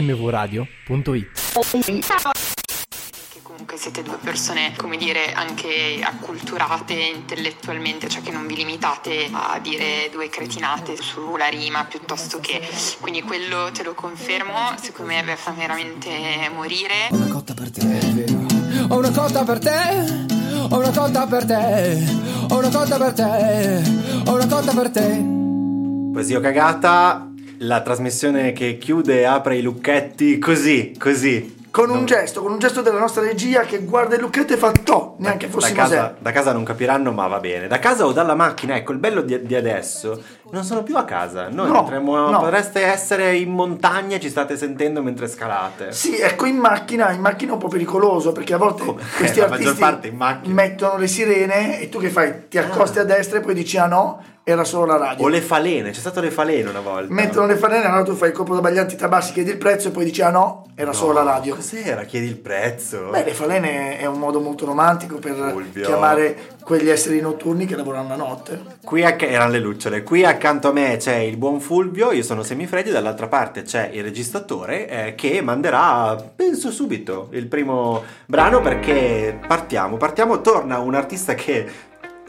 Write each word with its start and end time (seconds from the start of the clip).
mvradio.it. 0.00 1.30
Che 3.28 3.40
comunque 3.42 3.76
siete 3.76 4.02
due 4.02 4.16
persone, 4.22 4.72
come 4.76 4.96
dire, 4.96 5.32
anche 5.34 6.00
acculturate 6.02 6.94
intellettualmente, 6.94 8.08
cioè 8.08 8.22
che 8.22 8.30
non 8.30 8.46
vi 8.46 8.56
limitate 8.56 9.28
a 9.30 9.58
dire 9.60 10.08
due 10.10 10.30
cretinate 10.30 10.96
sulla 10.96 11.48
rima 11.48 11.84
piuttosto 11.84 12.40
che. 12.40 12.66
Quindi 13.00 13.22
quello 13.22 13.70
te 13.72 13.82
lo 13.82 13.92
confermo, 13.94 14.74
secondo 14.80 15.12
me 15.12 15.36
fa 15.36 15.50
veramente 15.50 16.10
morire. 16.54 17.08
Ho 17.10 17.16
una 17.16 17.28
cotta 17.28 17.52
per 17.54 17.70
te, 17.70 17.80
è 17.80 18.06
vero. 18.12 18.46
Ho 18.88 18.98
una 18.98 19.10
cotta 19.10 19.44
per 19.44 19.58
te. 19.58 20.30
Ho 20.70 20.78
una 20.78 20.90
cotta 20.90 21.26
per 21.26 21.44
te. 21.44 22.20
Ho 22.48 22.58
una 22.58 22.70
cotta 22.70 22.96
per 22.96 23.12
te. 23.12 23.82
Ho 24.26 24.34
una 24.34 24.46
cotta 24.46 24.72
per 24.72 24.90
te. 24.90 25.40
Poesia 26.12 26.40
cagata, 26.40 27.31
la 27.62 27.80
trasmissione 27.80 28.52
che 28.52 28.78
chiude 28.78 29.20
e 29.20 29.24
apre 29.24 29.56
i 29.56 29.62
lucchetti 29.62 30.38
così, 30.38 30.94
così. 30.98 31.60
Con 31.70 31.88
un 31.88 32.04
gesto, 32.04 32.42
con 32.42 32.52
un 32.52 32.58
gesto 32.58 32.82
della 32.82 32.98
nostra 32.98 33.22
regia 33.22 33.62
che 33.62 33.78
guarda 33.78 34.14
il 34.14 34.20
lucchetto 34.20 34.52
e 34.52 34.56
fa 34.58 34.70
to, 34.72 35.14
neanche 35.20 35.46
Da 35.46 35.52
fossimo 35.52 35.74
casa, 35.76 36.14
sé. 36.16 36.22
da 36.22 36.30
casa 36.30 36.52
non 36.52 36.64
capiranno, 36.64 37.12
ma 37.12 37.26
va 37.28 37.40
bene. 37.40 37.66
Da 37.66 37.78
casa 37.78 38.04
o 38.04 38.12
dalla 38.12 38.34
macchina, 38.34 38.76
ecco, 38.76 38.92
il 38.92 38.98
bello 38.98 39.22
di, 39.22 39.40
di 39.46 39.54
adesso, 39.54 40.22
non 40.52 40.64
sono 40.64 40.82
più 40.82 40.96
a 40.96 41.04
casa. 41.04 41.48
Noi 41.50 41.68
No, 41.68 41.82
potremmo, 41.82 42.28
no. 42.30 42.38
potreste 42.40 42.82
essere 42.82 43.36
in 43.36 43.50
montagna 43.50 44.16
e 44.16 44.20
ci 44.20 44.28
state 44.28 44.56
sentendo 44.56 45.02
mentre 45.02 45.26
scalate. 45.28 45.92
Sì, 45.92 46.18
ecco, 46.18 46.46
in 46.46 46.56
macchina, 46.56 47.10
in 47.12 47.20
macchina 47.20 47.50
è 47.50 47.54
un 47.54 47.60
po' 47.60 47.68
pericoloso 47.68 48.32
perché 48.32 48.54
a 48.54 48.58
volte 48.58 48.84
Come? 48.84 49.02
questi 49.16 49.40
maggior 49.40 49.76
artisti 49.80 50.16
mettono 50.50 50.96
le 50.98 51.06
sirene 51.06 51.80
e 51.80 51.88
tu 51.88 51.98
che 51.98 52.08
fai? 52.10 52.48
Ti 52.48 52.58
accosti 52.58 52.98
a 52.98 53.04
destra 53.04 53.38
e 53.38 53.40
poi 53.40 53.54
dici 53.54 53.78
ah 53.78 53.86
no, 53.86 54.22
era 54.44 54.64
solo 54.64 54.84
la 54.86 54.96
radio. 54.98 55.24
O 55.24 55.28
le 55.28 55.40
falene, 55.40 55.90
c'è 55.90 56.00
stato 56.00 56.20
le 56.20 56.30
falene 56.30 56.68
una 56.68 56.80
volta. 56.80 57.12
Mettono 57.14 57.46
le 57.46 57.56
fanene, 57.56 57.84
allora 57.86 58.02
tu 58.02 58.14
fai 58.14 58.28
il 58.30 58.34
colpo 58.34 58.54
da 58.54 58.60
baglianti 58.60 58.96
tabassi, 58.96 59.32
chiedi 59.32 59.50
il 59.50 59.56
prezzo 59.58 59.88
e 59.88 59.90
poi 59.92 60.04
dici 60.04 60.20
ah 60.20 60.30
no, 60.30 60.66
era 60.74 60.90
No, 60.90 60.96
solo 60.96 61.12
la 61.12 61.22
radio. 61.22 61.54
Cos'era? 61.54 62.02
Chiedi 62.02 62.26
il 62.26 62.36
prezzo. 62.38 63.08
Beh, 63.10 63.24
le 63.24 63.34
falene 63.34 63.98
è 63.98 64.06
un 64.06 64.18
modo 64.18 64.40
molto 64.40 64.64
romantico 64.66 65.16
per 65.18 65.34
Fulvio. 65.34 65.84
chiamare 65.84 66.36
quegli 66.64 66.88
esseri 66.88 67.20
notturni 67.20 67.66
che 67.66 67.76
lavorano 67.76 68.08
la 68.08 68.16
notte. 68.16 68.60
Qui 68.84 69.04
acc- 69.04 69.22
erano 69.22 69.50
le 69.52 69.58
lucciole. 69.60 70.02
Qui 70.02 70.24
accanto 70.42 70.70
a 70.70 70.72
me 70.72 70.96
c'è 70.96 71.18
il 71.18 71.36
buon 71.36 71.60
Fulvio, 71.60 72.10
io 72.10 72.24
sono 72.24 72.42
Semifreddi, 72.42 72.90
dall'altra 72.90 73.28
parte 73.28 73.62
c'è 73.62 73.90
il 73.92 74.02
registratore 74.02 74.88
eh, 74.88 75.14
che 75.14 75.40
manderà, 75.40 76.16
penso 76.34 76.72
subito, 76.72 77.28
il 77.30 77.46
primo 77.46 78.02
brano 78.26 78.60
perché 78.60 79.38
partiamo. 79.46 79.96
Partiamo, 79.98 80.40
torna 80.40 80.80
un 80.80 80.96
artista 80.96 81.34
che 81.34 81.64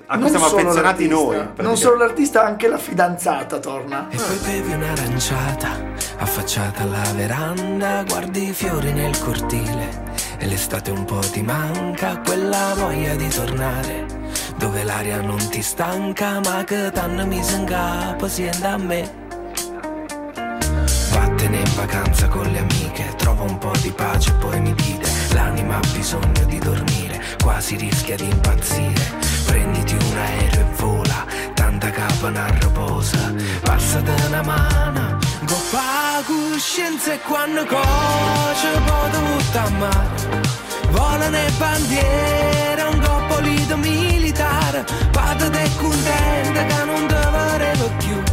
a 0.05 0.13
cui 0.13 0.29
Non 0.29 0.29
siamo 0.29 0.45
affezionati 0.45 1.07
noi. 1.07 1.43
Non 1.55 1.75
solo 1.75 1.95
l'artista, 1.95 2.45
anche 2.45 2.67
la 2.67 2.77
fidanzata 2.77 3.57
torna. 3.57 4.07
E 4.09 4.17
poi 4.17 4.37
bevi 4.45 4.73
un'aranciata, 4.73 5.69
affacciata 6.17 6.83
alla 6.83 7.13
veranda, 7.15 8.03
guardi 8.07 8.49
i 8.49 8.53
fiori 8.53 8.91
nel 8.91 9.17
cortile 9.17 10.03
e 10.37 10.45
l'estate 10.45 10.91
un 10.91 11.05
po' 11.05 11.19
ti 11.31 11.41
manca, 11.41 12.19
quella 12.23 12.73
voglia 12.75 13.15
di 13.15 13.27
tornare, 13.29 14.05
dove 14.63 14.85
l'aria 14.85 15.19
non 15.19 15.45
ti 15.49 15.61
stanca, 15.61 16.39
ma 16.39 16.63
che 16.63 16.89
t'hanno 16.89 17.25
messo 17.25 17.57
in 17.57 17.65
capo, 17.65 18.29
sienta 18.29 18.69
a 18.69 18.77
me. 18.77 19.11
Vattene 21.11 21.57
in 21.57 21.71
vacanza 21.75 22.29
con 22.29 22.49
le 22.49 22.59
amiche, 22.59 23.13
trova 23.17 23.43
un 23.43 23.57
po' 23.57 23.73
di 23.81 23.91
pace 23.91 24.29
e 24.29 24.33
poi 24.35 24.61
mi 24.61 24.73
dite, 24.73 25.09
l'anima 25.33 25.75
ha 25.75 25.87
bisogno 25.91 26.45
di 26.45 26.59
dormire, 26.59 27.21
quasi 27.43 27.75
rischia 27.75 28.15
di 28.15 28.29
impazzire. 28.29 29.11
Prenditi 29.47 29.95
un 29.95 30.17
aereo 30.17 30.61
e 30.61 30.75
vola, 30.77 31.25
tanta 31.55 31.89
capa 31.89 32.29
non 32.29 32.59
riposa, 32.61 33.33
passate 33.63 34.11
una 34.27 34.43
mano, 34.43 35.17
goppa 35.41 36.23
coscienza 36.25 37.11
e 37.11 37.19
quando 37.19 37.65
coce 37.65 38.71
ti 38.71 39.19
butta 39.19 39.61
a 39.61 39.69
mare. 39.71 40.51
Volano 40.89 41.31
le 41.31 41.51
bandiere, 41.57 42.81
un 42.83 42.99
coppolito 42.99 43.12
militare, 44.73 44.85
vado 45.11 45.49
te 45.49 45.69
contenta 45.79 46.65
che 46.65 46.83
non 46.85 47.07
te 47.07 47.89
più. 47.97 48.23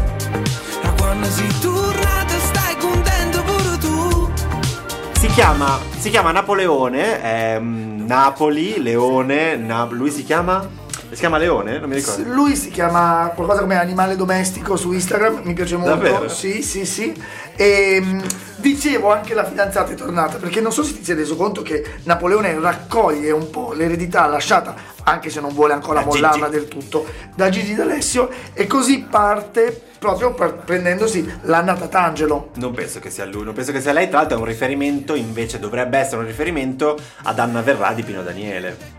Ma 0.82 0.92
quando 0.96 1.26
sei 1.28 1.48
tornato 1.60 2.38
stai 2.38 2.76
contento 2.78 3.42
pure 3.42 3.78
tu 3.78 4.30
Si 5.18 5.26
chiama, 5.28 5.78
si 5.98 6.08
chiama 6.10 6.32
Napoleone, 6.32 7.22
ehm, 7.22 8.06
Napoli, 8.06 8.80
Leone, 8.82 9.56
Na- 9.56 9.86
lui 9.90 10.10
si 10.10 10.24
chiama? 10.24 10.66
Si 11.10 11.16
chiama 11.16 11.38
Leone? 11.38 11.78
Non 11.78 11.88
mi 11.88 11.96
ricordo. 11.96 12.22
Lui 12.32 12.54
si 12.54 12.70
chiama 12.70 13.32
qualcosa 13.34 13.60
come 13.62 13.76
animale 13.78 14.14
domestico 14.14 14.76
su 14.76 14.92
Instagram, 14.92 15.40
mi 15.42 15.54
piace 15.54 15.76
molto. 15.76 15.94
Davvero? 15.94 16.28
Sì, 16.28 16.62
sì, 16.62 16.86
sì. 16.86 17.12
E 17.56 18.00
mh, 18.00 18.22
dicevo 18.56 19.10
anche 19.12 19.34
la 19.34 19.44
fidanzata 19.44 19.90
è 19.90 19.94
tornata, 19.94 20.38
perché 20.38 20.60
non 20.60 20.72
so 20.72 20.84
se 20.84 20.94
ti 20.94 21.04
sei 21.04 21.16
reso 21.16 21.34
conto 21.34 21.62
che 21.62 21.84
Napoleone 22.04 22.58
raccoglie 22.60 23.32
un 23.32 23.50
po' 23.50 23.72
l'eredità 23.72 24.26
lasciata, 24.26 24.74
anche 25.02 25.30
se 25.30 25.40
non 25.40 25.52
vuole 25.52 25.72
ancora 25.72 26.00
Da 26.00 26.08
Gigi. 26.08 26.20
mollarla 26.22 26.48
del 26.48 26.68
tutto, 26.68 27.04
da 27.34 27.48
Gigi 27.48 27.74
D'Alessio 27.74 28.30
e 28.52 28.66
così 28.68 29.00
parte 29.10 29.88
proprio 29.98 30.32
prendendosi 30.32 31.28
l'Anna 31.42 31.74
Tatangelo. 31.74 32.50
Non 32.54 32.72
penso 32.72 33.00
che 33.00 33.10
sia 33.10 33.24
lui, 33.26 33.42
non 33.42 33.52
penso 33.52 33.72
che 33.72 33.80
sia 33.80 33.92
lei. 33.92 34.08
Tra 34.08 34.18
l'altro 34.18 34.36
è 34.36 34.40
un 34.40 34.46
riferimento, 34.46 35.14
invece 35.16 35.58
dovrebbe 35.58 35.98
essere 35.98 36.18
un 36.18 36.26
riferimento 36.26 36.96
ad 37.24 37.38
Anna 37.38 37.60
Verrà 37.62 37.92
di 37.92 38.02
Pino 38.04 38.22
Daniele. 38.22 38.98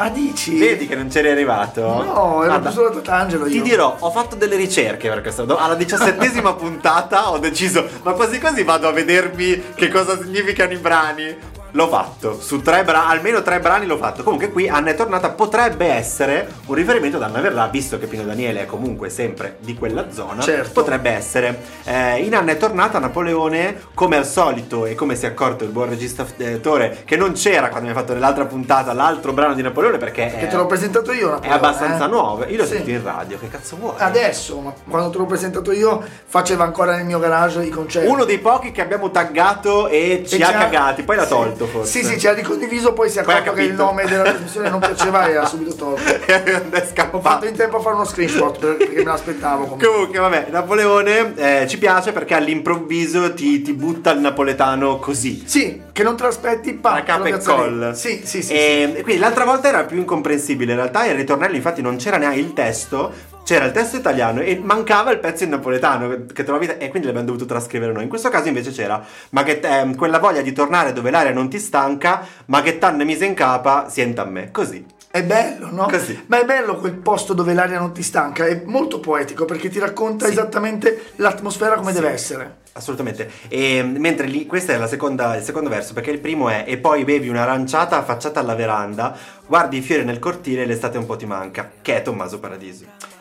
Ah, 0.00 0.10
dici? 0.10 0.56
Vedi 0.56 0.86
che 0.86 0.94
non 0.94 1.08
c'eri 1.08 1.28
arrivato? 1.28 1.80
No, 1.82 2.42
ero 2.42 2.46
Guarda, 2.46 2.70
solo 2.70 2.90
Tatangelo 2.90 3.46
io. 3.46 3.62
Ti 3.62 3.68
dirò, 3.68 3.96
ho 3.98 4.10
fatto 4.12 4.36
delle 4.36 4.54
ricerche 4.54 5.08
per 5.08 5.22
questo. 5.22 5.56
Alla 5.56 5.74
diciassettesima 5.74 6.54
puntata 6.56 7.32
ho 7.32 7.38
deciso, 7.38 7.84
ma 8.04 8.12
quasi 8.12 8.38
quasi 8.38 8.62
vado 8.62 8.86
a 8.86 8.92
vedermi 8.92 9.74
che 9.74 9.88
cosa 9.88 10.16
significano 10.16 10.72
i 10.72 10.76
brani. 10.76 11.36
L'ho 11.78 11.86
fatto, 11.86 12.40
su 12.40 12.60
tre 12.60 12.82
brani, 12.82 13.12
almeno 13.12 13.40
tre 13.40 13.60
brani 13.60 13.86
l'ho 13.86 13.98
fatto. 13.98 14.24
Comunque 14.24 14.50
qui 14.50 14.68
Anna 14.68 14.90
è 14.90 14.96
tornata, 14.96 15.30
potrebbe 15.30 15.86
essere 15.86 16.48
un 16.66 16.74
riferimento 16.74 17.18
ad 17.18 17.22
Anna 17.22 17.40
Verrà, 17.40 17.68
visto 17.68 18.00
che 18.00 18.08
Pino 18.08 18.24
Daniele 18.24 18.62
è 18.62 18.66
comunque 18.66 19.10
sempre 19.10 19.58
di 19.60 19.76
quella 19.76 20.10
zona. 20.10 20.42
Certo. 20.42 20.72
Potrebbe 20.72 21.10
essere. 21.10 21.62
Eh, 21.84 22.24
in 22.24 22.34
Anna 22.34 22.50
è 22.50 22.56
tornata 22.56 22.98
Napoleone, 22.98 23.80
come 23.94 24.16
al 24.16 24.26
solito, 24.26 24.86
e 24.86 24.96
come 24.96 25.14
si 25.14 25.26
è 25.26 25.28
accorto 25.28 25.62
il 25.62 25.70
buon 25.70 25.90
registratore, 25.90 27.02
che 27.04 27.16
non 27.16 27.34
c'era 27.34 27.68
quando 27.68 27.86
mi 27.88 27.94
ha 27.94 27.96
fatto 27.96 28.12
nell'altra 28.12 28.44
puntata 28.46 28.92
l'altro 28.92 29.32
brano 29.32 29.54
di 29.54 29.62
Napoleone, 29.62 29.98
perché 29.98 30.26
Che 30.26 30.36
è, 30.40 30.48
te 30.48 30.56
l'ho 30.56 30.66
presentato 30.66 31.12
io, 31.12 31.28
è 31.28 31.30
Napoleone, 31.30 31.54
abbastanza 31.54 32.06
eh? 32.06 32.08
nuovo. 32.08 32.44
Io 32.44 32.56
l'ho 32.56 32.64
Sì. 32.64 32.72
sentito 32.72 32.98
in 32.98 33.04
radio, 33.04 33.38
che 33.38 33.46
cazzo 33.46 33.76
vuoi? 33.76 33.94
Adesso, 33.98 34.58
ma 34.58 34.72
quando 34.90 35.10
te 35.10 35.18
l'ho 35.18 35.26
presentato 35.26 35.70
io, 35.70 36.02
faceva 36.26 36.64
ancora 36.64 36.96
nel 36.96 37.04
mio 37.04 37.20
garage 37.20 37.62
i 37.64 37.68
concerti. 37.70 38.08
Uno 38.10 38.24
dei 38.24 38.40
pochi 38.40 38.72
che 38.72 38.82
abbiamo 38.82 39.12
taggato 39.12 39.86
e 39.86 40.24
ci 40.26 40.38
E 40.38 40.42
ha 40.42 40.50
cagati, 40.50 41.04
poi 41.04 41.14
l'ha 41.14 41.22
sì. 41.22 41.28
tolto 41.28 41.66
forse. 41.68 42.00
Sì, 42.00 42.04
sì, 42.04 42.18
ci 42.18 42.26
ha 42.26 42.32
ricondiviso, 42.32 42.92
poi 42.92 43.08
si 43.10 43.18
è 43.18 43.20
accorto 43.20 43.52
che 43.52 43.62
il 43.62 43.74
nome 43.74 44.04
della 44.06 44.22
trasmissione 44.24 44.68
non 44.70 44.80
piaceva 44.80 45.26
e 45.28 45.36
ha 45.36 45.46
subito 45.46 45.74
tolto. 45.74 46.02
è 46.26 46.62
Ho 47.10 47.20
fatto 47.20 47.46
in 47.46 47.54
tempo 47.56 47.76
a 47.76 47.80
fare 47.80 47.94
uno 47.94 48.04
screenshot 48.04 48.58
per- 48.58 48.76
perché 48.76 48.96
me 48.96 49.04
l'aspettavo. 49.04 49.62
comunque. 49.62 49.86
Comunque, 49.88 50.18
vabbè, 50.18 50.46
Napoleone 50.50 51.34
eh, 51.36 51.66
ci 51.68 51.78
piace 51.78 52.12
perché 52.12 52.34
all'improvviso 52.34 53.32
ti, 53.34 53.62
ti 53.62 53.72
butta 53.72 54.10
il 54.12 54.20
napoletano 54.20 54.98
così. 54.98 55.42
Sì, 55.46 55.82
che 55.92 56.02
non 56.02 56.16
te 56.16 56.24
l'aspetti, 56.24 56.74
pa, 56.74 56.94
a 56.94 57.02
capo 57.02 57.24
te 57.24 57.30
lo 57.30 57.36
e 57.36 57.42
colla. 57.42 57.94
Sì, 57.94 58.22
sì, 58.24 58.42
sì. 58.42 58.52
E, 58.52 58.92
e 58.96 59.02
quindi 59.02 59.20
l'altra 59.20 59.44
volta 59.44 59.68
era 59.68 59.84
più 59.84 59.98
incomprensibile. 59.98 60.72
In 60.72 60.78
realtà 60.78 61.06
il 61.06 61.14
ritornello, 61.14 61.56
infatti, 61.56 61.82
non 61.82 61.96
c'era 61.96 62.16
neanche 62.16 62.38
il 62.38 62.52
testo. 62.52 63.36
C'era 63.48 63.64
il 63.64 63.72
testo 63.72 63.96
italiano 63.96 64.42
e 64.42 64.60
mancava 64.62 65.10
il 65.10 65.20
pezzo 65.20 65.44
in 65.44 65.48
napoletano 65.48 66.26
che 66.34 66.44
trovavi 66.44 66.66
e 66.76 66.90
quindi 66.90 67.06
l'abbiamo 67.06 67.28
dovuto 67.28 67.46
trascrivere 67.46 67.92
noi. 67.92 68.02
In 68.02 68.10
questo 68.10 68.28
caso 68.28 68.46
invece 68.48 68.72
c'era 68.72 69.02
ma 69.30 69.42
che 69.42 69.58
ehm, 69.62 69.96
quella 69.96 70.18
voglia 70.18 70.42
di 70.42 70.52
tornare 70.52 70.92
dove 70.92 71.10
l'aria 71.10 71.32
non 71.32 71.48
ti 71.48 71.58
stanca, 71.58 72.26
ma 72.44 72.60
che 72.60 72.76
t'hanno 72.76 73.06
mise 73.06 73.24
in 73.24 73.32
capa, 73.32 73.88
sienta 73.88 74.20
a 74.20 74.24
me. 74.26 74.50
Così. 74.50 74.84
È 75.10 75.22
bello, 75.22 75.70
no? 75.70 75.86
Così. 75.86 76.24
Ma 76.26 76.42
è 76.42 76.44
bello 76.44 76.76
quel 76.76 76.92
posto 76.92 77.32
dove 77.32 77.54
l'aria 77.54 77.78
non 77.78 77.94
ti 77.94 78.02
stanca, 78.02 78.44
è 78.44 78.64
molto 78.66 79.00
poetico 79.00 79.46
perché 79.46 79.70
ti 79.70 79.78
racconta 79.78 80.26
Sì. 80.26 80.32
esattamente 80.32 81.12
l'atmosfera 81.16 81.76
come 81.76 81.94
Sì. 81.94 82.00
deve 82.00 82.12
essere. 82.12 82.56
Assolutamente. 82.74 83.30
E, 83.48 83.82
mentre 83.82 84.26
lì, 84.26 84.44
questo 84.44 84.72
è 84.72 84.76
la 84.76 84.86
seconda, 84.86 85.34
il 85.36 85.42
secondo 85.42 85.70
verso, 85.70 85.94
perché 85.94 86.10
il 86.10 86.18
primo 86.18 86.50
è 86.50 86.64
e 86.66 86.76
poi 86.76 87.04
bevi 87.04 87.30
un'aranciata 87.30 87.96
affacciata 87.96 88.40
alla 88.40 88.54
veranda, 88.54 89.16
guardi 89.46 89.78
i 89.78 89.80
fiori 89.80 90.04
nel 90.04 90.18
cortile 90.18 90.64
e 90.64 90.66
l'estate 90.66 90.98
un 90.98 91.06
po' 91.06 91.16
ti 91.16 91.24
manca, 91.24 91.70
che 91.80 91.96
è 91.96 92.02
Tommaso 92.02 92.38
Paradiso. 92.38 93.17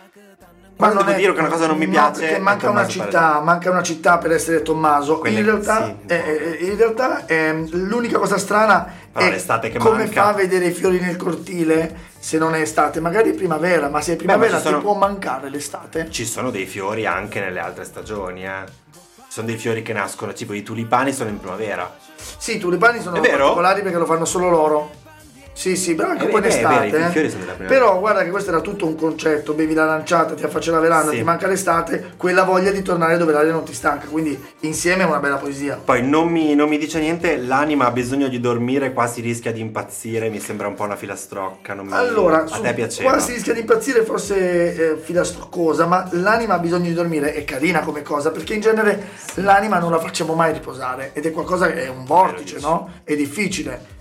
Quando 0.78 1.00
devo 1.00 1.12
è- 1.12 1.16
dire 1.20 1.34
che 1.34 1.40
una 1.40 1.50
cosa 1.50 1.66
non 1.66 1.78
mi 1.78 1.88
piace, 1.88 2.36
è 2.36 2.40
manca 2.40 2.70
una, 2.70 2.88
città, 2.88 3.40
manca 3.42 3.72
una 3.72 3.82
città 3.82 4.20
per 4.20 4.32
essere 4.32 4.62
Tommaso. 4.62 5.22
In 5.26 5.44
realtà, 5.44 5.86
sì. 5.86 5.96
eh, 6.06 6.58
eh, 6.62 6.66
in 6.66 6.78
realtà 6.78 7.26
ehm, 7.26 7.68
l'unica 7.88 8.20
cosa 8.20 8.38
strana 8.38 8.88
Però 9.12 9.26
è 9.26 9.30
l'estate 9.32 9.70
che 9.72 9.80
come 9.80 10.04
manca. 10.04 10.22
fa 10.22 10.28
a 10.30 10.34
vedere 10.34 10.68
i 10.68 10.72
fiori 10.72 11.00
nel 11.00 11.18
cortile 11.18 11.96
se 12.20 12.38
non 12.38 12.54
è 12.54 12.62
estate. 12.62 13.00
Magari 13.00 13.32
è 13.32 13.34
primavera, 13.34 13.90
ma 13.90 14.02
se 14.02 14.12
è 14.12 14.14
ma 14.14 14.20
primavera 14.20 14.58
ci 14.58 14.64
sono- 14.64 14.78
ti 14.78 14.84
può 14.84 14.94
mancare 14.94 15.50
l'estate. 15.50 16.12
Ci 16.12 16.26
sono 16.26 16.52
dei 16.52 16.68
fiori 16.68 17.08
anche 17.08 17.40
nelle 17.40 17.60
altre 17.60 17.84
stagioni, 17.84 18.46
eh. 18.46 18.86
Sono 19.28 19.48
dei 19.48 19.58
fiori 19.58 19.82
che 19.82 19.94
nascono, 19.94 20.32
tipo 20.34 20.54
i 20.54 20.62
tulipani 20.62 21.12
sono 21.12 21.30
in 21.30 21.40
primavera. 21.40 21.92
Sì, 22.38 22.56
i 22.58 22.60
tulipani 22.60 23.02
sono 23.02 23.20
particolari 23.20 23.82
perché 23.82 23.98
lo 23.98 24.06
fanno 24.06 24.26
solo 24.26 24.50
loro. 24.50 24.92
Sì, 25.58 25.76
sì, 25.76 25.96
però 25.96 26.10
anche 26.10 26.22
Eh, 26.22 26.26
un 26.26 26.32
po' 26.32 26.38
in 26.38 26.44
beh, 26.44 26.50
è 26.50 26.52
vero, 26.62 26.84
estate. 26.84 27.08
i 27.08 27.12
fiori 27.12 27.30
sono 27.32 27.42
della 27.42 27.54
primavera. 27.54 27.68
Però 27.86 28.00
guarda 28.00 28.24
che 28.24 28.30
questo 28.30 28.52
era 28.52 28.62
tutto 28.62 28.86
un 28.86 28.96
concetto, 28.96 29.54
bevi 29.54 29.74
la 29.74 29.86
lanciata, 29.86 30.36
ti 30.36 30.44
affaccia 30.44 30.70
la 30.72 30.80
veranda, 30.80 31.10
Sì. 31.10 31.18
ti 31.18 31.24
manca 31.24 31.48
l'estate, 31.48 32.12
quella 32.16 32.44
voglia 32.44 32.70
di 32.70 32.84
tornare 32.84 33.18
dove 33.18 33.32
l'aria 33.34 33.54
non 33.54 33.64
ti 33.64 33.74
stanca, 33.74 34.06
quindi 34.06 34.40
insieme 34.60 35.02
è 35.02 35.06
una 35.08 35.18
bella 35.18 35.38
poesia. 35.38 35.82
Poi 35.84 36.08
non 36.08 36.28
mi, 36.28 36.54
non 36.54 36.70
mi 36.70 36.78
dice 36.78 37.00
niente, 37.00 37.38
l'anima 37.38 37.88
ha 37.88 37.92
bisogno 37.92 38.28
di 38.28 38.40
dormire, 38.40 38.94
qua 38.94 39.08
si 39.08 39.22
rischia 39.22 39.52
di 39.52 39.60
impazzire, 39.60 40.30
mi 40.30 40.40
sembra 40.40 40.68
un 40.68 40.76
po' 40.76 40.84
una 40.84 40.96
filastrocca. 40.96 41.74
Non 41.74 41.88
mi- 41.88 41.94
Allora, 41.94 42.44
a 42.44 42.46
su- 42.46 42.62
te 42.62 42.74
piaceva? 42.76 43.10
qua 43.10 43.20
si 43.20 43.34
rischia 43.34 43.54
di 43.54 43.62
impazzire 43.62 44.04
forse 44.04 44.76
eh, 44.76 44.98
filastroccosa, 44.98 45.88
ma 45.88 46.08
l'anima 46.12 46.54
ha 46.54 46.60
bisogno 46.60 46.86
di 46.86 46.94
dormire, 46.94 47.34
è 47.34 47.44
carina 47.46 47.80
come 47.80 48.04
cosa, 48.04 48.30
perché 48.30 48.54
in 48.54 48.62
genere 48.62 49.08
l'anima 49.38 49.80
non 49.80 49.90
la 49.90 49.98
facciamo 50.00 50.36
mai 50.36 50.54
riposare 50.54 51.10
ed 51.14 51.26
è 51.26 51.32
qualcosa 51.32 51.66
che 51.66 51.86
è 51.86 51.90
un 51.90 52.06
vortice, 52.06 52.58
no? 52.60 52.92
È 53.04 53.16
difficile. 53.16 53.96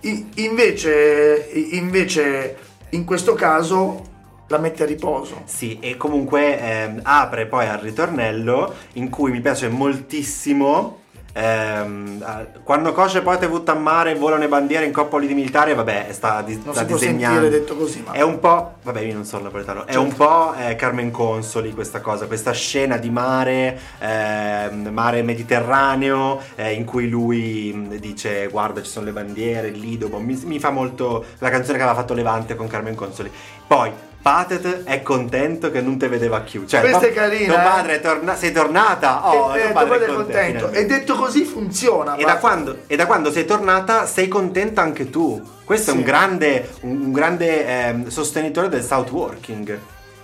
Eh, 0.00 0.26
invece, 0.36 1.48
invece 1.72 2.56
in 2.90 3.04
questo 3.04 3.34
caso 3.34 4.08
la 4.48 4.58
mette 4.58 4.82
a 4.82 4.86
riposo. 4.86 5.42
Sì, 5.44 5.78
e 5.80 5.96
comunque 5.96 6.58
ehm, 6.58 7.00
apre 7.02 7.46
poi 7.46 7.66
al 7.66 7.78
ritornello 7.78 8.74
in 8.94 9.08
cui 9.08 9.30
mi 9.30 9.40
piace 9.40 9.68
moltissimo. 9.68 10.99
Ehm, 11.32 12.22
ah, 12.24 12.46
quando 12.62 12.92
cosce 12.92 13.22
poi 13.22 13.38
te 13.38 13.46
vuttammare 13.46 14.14
volano 14.14 14.42
le 14.42 14.48
bandiere 14.48 14.84
in 14.84 14.92
coppoli 14.92 15.26
di 15.26 15.34
militari 15.34 15.74
vabbè 15.74 16.06
sta, 16.10 16.42
di, 16.42 16.60
Non 16.64 16.74
sta 16.74 16.86
si 16.86 16.92
disegnando 16.92 17.48
detto 17.48 17.76
così, 17.76 18.02
ma 18.06 18.12
è 18.12 18.22
un 18.22 18.38
po' 18.38 18.74
vabbè 18.82 19.00
io 19.00 19.14
non 19.14 19.24
sono 19.24 19.44
napoletano 19.44 19.86
è 19.86 19.92
Certo. 19.92 20.00
un 20.00 20.14
po' 20.14 20.54
eh, 20.54 20.76
Carmen 20.76 21.10
Consoli 21.10 21.72
questa 21.72 22.00
cosa 22.00 22.26
questa 22.26 22.52
scena 22.52 22.96
di 22.96 23.10
mare 23.10 23.78
ehm, 23.98 24.88
mare 24.88 25.22
mediterraneo 25.22 26.40
eh, 26.56 26.72
in 26.72 26.84
cui 26.84 27.08
lui 27.08 27.98
dice 28.00 28.48
guarda 28.48 28.82
ci 28.82 28.90
sono 28.90 29.06
le 29.06 29.12
bandiere 29.12 29.68
il 29.68 29.78
lido 29.78 30.08
mi, 30.18 30.40
mi 30.44 30.58
fa 30.58 30.70
molto 30.70 31.24
la 31.38 31.50
canzone 31.50 31.76
che 31.76 31.82
aveva 31.84 31.98
fatto 31.98 32.14
Levante 32.14 32.56
con 32.56 32.66
Carmen 32.66 32.94
Consoli 32.94 33.30
poi 33.66 33.90
Patet 34.22 34.84
è 34.84 35.00
contento 35.02 35.70
che 35.70 35.80
non 35.80 35.96
te 35.96 36.06
vedeva 36.08 36.40
più 36.40 36.66
cioè, 36.66 36.80
Questa 36.80 37.06
è 37.06 37.12
carina, 37.12 37.54
tuo 37.54 37.62
eh? 37.62 37.66
padre 37.66 37.94
è 37.94 38.00
torna- 38.00 38.36
sei 38.36 38.52
tornata 38.52 39.28
oh 39.30 39.54
Eh, 39.54 39.60
eh, 39.60 39.62
tuo 39.62 39.70
tuo 39.70 39.72
padre 39.72 39.88
padre 39.88 40.04
è 40.06 40.10
è 40.10 40.14
contento, 40.14 40.64
contento. 40.64 40.78
E 40.78 40.86
detto 40.98 41.14
così 41.16 41.44
funziona. 41.44 42.16
E 42.16 42.24
da, 42.24 42.36
quando, 42.36 42.78
e 42.86 42.96
da 42.96 43.06
quando 43.06 43.30
sei 43.32 43.44
tornata 43.46 44.04
sei 44.06 44.28
contenta 44.28 44.82
anche 44.82 45.08
tu. 45.08 45.42
Questo 45.64 45.90
è 45.90 45.92
Sì. 45.94 45.98
un 46.00 46.04
grande, 46.04 46.68
un, 46.80 47.12
grande 47.12 47.66
ehm, 47.66 48.06
sostenitore 48.08 48.68
del 48.68 48.82
south 48.84 49.10
working. 49.10 49.78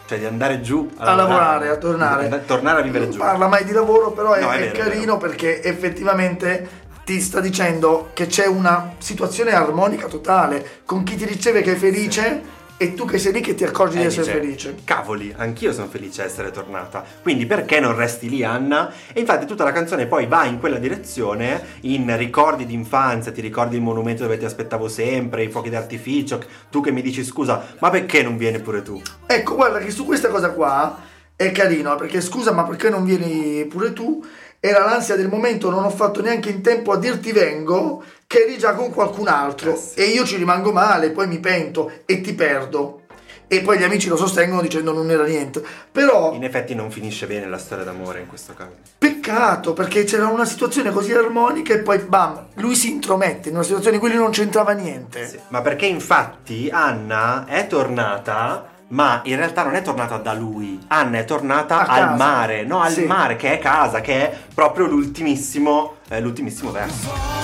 Cioè 0.07 0.19
di 0.19 0.25
andare 0.27 0.61
giù 0.61 0.89
a 0.99 1.15
lavorare, 1.15 1.69
a 1.71 1.77
tornare. 1.77 2.29
A 2.29 2.37
tornare 2.39 2.81
a 2.81 2.83
vivere 2.83 3.05
non 3.05 3.13
giù. 3.13 3.19
parla 3.19 3.49
mai 3.49 3.65
di 3.65 3.73
lavoro, 3.73 4.13
però 4.13 4.35
è, 4.35 4.41
No, 4.43 4.51
è 4.53 4.57
è 4.57 4.59
vero, 4.59 4.73
è 4.73 4.77
carino 4.77 5.17
perché 5.17 5.63
effettivamente 5.63 6.85
ti 7.05 7.21
sta 7.21 7.41
dicendo 7.41 8.11
che 8.13 8.27
c'è 8.27 8.47
una 8.47 8.93
situazione 8.99 9.53
armonica 9.53 10.07
totale 10.07 10.81
con 10.85 11.03
chi 11.03 11.17
ti 11.17 11.25
riceve 11.25 11.63
che 11.63 11.73
è 11.73 11.77
felice 11.77 12.55
e 12.79 12.95
tu 12.95 13.07
che 13.07 13.19
sei 13.19 13.33
lì 13.33 13.41
che 13.41 13.55
ti 13.55 13.65
accorgi 13.65 13.97
Eh, 13.97 14.01
di 14.01 14.07
essere 14.07 14.41
dice, 14.41 14.41
felice. 14.41 14.75
Cavoli, 14.85 15.35
anch'io 15.37 15.73
sono 15.73 15.89
felice 15.89 16.23
di 16.23 16.29
essere 16.29 16.51
tornata. 16.51 17.05
Quindi 17.23 17.47
perché 17.47 17.81
non 17.81 17.97
resti 17.97 18.29
lì, 18.29 18.45
Anna? 18.45 18.93
E 19.13 19.21
infatti 19.21 19.47
tutta 19.47 19.65
la 19.65 19.73
canzone 19.73 20.07
poi 20.07 20.27
va 20.27 20.45
in 20.45 20.59
quella 20.59 20.79
direzione, 20.79 21.65
in 21.83 22.15
ricordi 22.17 22.67
d'infanzia, 22.67 23.33
ti 23.33 23.41
ricordi 23.41 23.77
il 23.77 23.83
monumento 23.83 24.25
dove 24.25 24.37
ti 24.37 24.45
aspettavo 24.45 24.89
sempre, 24.89 25.45
i 25.45 25.51
fuochi 25.51 25.71
d'artificio, 25.71 26.45
tu 26.71 26.83
che 26.83 26.91
mi 26.91 27.03
dici 27.03 27.25
scusa, 27.25 27.65
ma 27.79 27.91
perché 27.91 28.23
non 28.23 28.37
vieni 28.37 28.61
pure 28.61 28.83
tu? 28.83 29.01
Ecco, 29.27 29.55
guarda 29.55 29.79
che 29.79 29.91
su 29.91 30.05
questa 30.05 30.29
cosa 30.29 30.51
qua 30.51 30.99
è 31.35 31.51
carino, 31.53 31.95
eh, 31.95 31.99
perché 31.99 32.21
scusa, 32.21 32.53
ma 32.53 32.65
perché 32.65 32.91
non 32.91 33.05
vieni 33.05 33.65
pure 33.67 33.93
tu? 33.93 34.25
Era 34.59 34.85
l'ansia 34.85 35.17
del 35.17 35.29
momento, 35.29 35.71
non 35.71 35.85
ho 35.85 35.91
fatto 35.91 36.21
neanche 36.23 36.51
in 36.51 36.61
tempo 36.63 36.91
a 36.91 36.99
dirti 36.99 37.31
vengo, 37.31 38.03
che 38.27 38.43
eri 38.45 38.59
già 38.59 38.75
con 38.75 38.91
qualcun 38.93 39.29
altro. 39.29 39.73
Eh 39.73 39.77
sì. 39.77 39.99
E 40.01 40.05
io 40.07 40.25
ci 40.25 40.37
rimango 40.37 40.73
male, 40.73 41.11
poi 41.11 41.27
mi 41.27 41.39
pento 41.39 41.91
e 42.05 42.21
ti 42.21 42.35
perdo. 42.35 43.03
E 43.49 43.61
poi 43.61 43.79
gli 43.79 43.85
amici 43.85 44.09
lo 44.09 44.17
sostengono 44.17 44.61
dicendo 44.61 44.93
non 44.93 45.09
era 45.09 45.25
niente. 45.25 45.63
Però 45.93 46.33
In 46.35 46.43
effetti 46.43 46.75
non 46.75 46.91
finisce 46.91 47.29
bene 47.29 47.47
la 47.49 47.59
storia 47.59 47.85
d'amore 47.85 48.19
in 48.21 48.27
questo 48.27 48.55
caso. 48.55 48.73
peccato, 48.99 49.73
perché 49.73 50.03
c'era 50.03 50.27
una 50.27 50.45
situazione 50.45 50.91
così 50.91 51.13
armonica 51.13 51.73
e 51.73 51.79
poi 51.79 51.99
bam, 51.99 52.47
lui 52.55 52.75
si 52.75 52.91
intromette 52.91 53.49
in 53.51 53.55
una 53.55 53.63
situazione 53.63 53.97
in 53.97 54.01
cui 54.03 54.11
lui 54.11 54.19
non 54.19 54.31
c'entrava 54.33 54.73
niente. 54.73 55.29
Sì, 55.29 55.39
Ma 55.49 55.61
perché 55.63 55.87
infatti 55.87 56.69
Anna 56.73 57.45
è 57.47 57.69
tornata, 57.69 58.67
ma 58.89 59.21
in 59.25 59.37
realtà 59.37 59.63
non 59.63 59.75
è 59.77 59.83
tornata 59.83 60.17
da 60.17 60.33
lui. 60.33 60.81
Anna 60.89 61.19
è 61.19 61.25
tornata 61.25 61.87
al 61.87 62.17
mare, 62.17 62.65
no, 62.65 62.81
al 62.81 62.91
Sì. 62.93 63.05
mare, 63.05 63.37
che 63.37 63.53
è 63.53 63.59
casa, 63.61 64.01
che 64.01 64.29
è 64.29 64.37
proprio 64.53 64.87
l'ultimissimo, 64.87 65.99
eh, 66.09 66.21
l'ultimissimo 66.21 66.73
verso. 66.73 67.36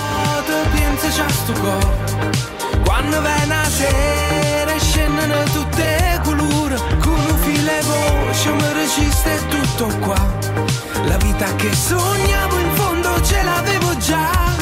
Pensi 0.93 1.07
c'ha 1.07 1.27
sto 1.27 1.53
cuore. 1.53 2.81
Quando 2.85 3.19
vai 3.19 3.43
una 3.45 3.65
sera 3.65 4.77
scendono 4.77 5.41
tutte 5.51 6.21
colore 6.23 6.75
Con 6.99 7.13
un 7.13 7.37
filo 7.39 7.71
e 7.71 7.81
voce 7.81 8.51
mi 8.51 8.73
resiste 8.73 9.47
tutto 9.47 9.87
qua. 10.01 10.15
La 11.05 11.17
vita 11.17 11.55
che 11.55 11.73
sognavo 11.73 12.59
in 12.59 12.71
fondo 12.75 13.23
ce 13.23 13.41
l'avevo 13.41 13.97
già 13.97 14.52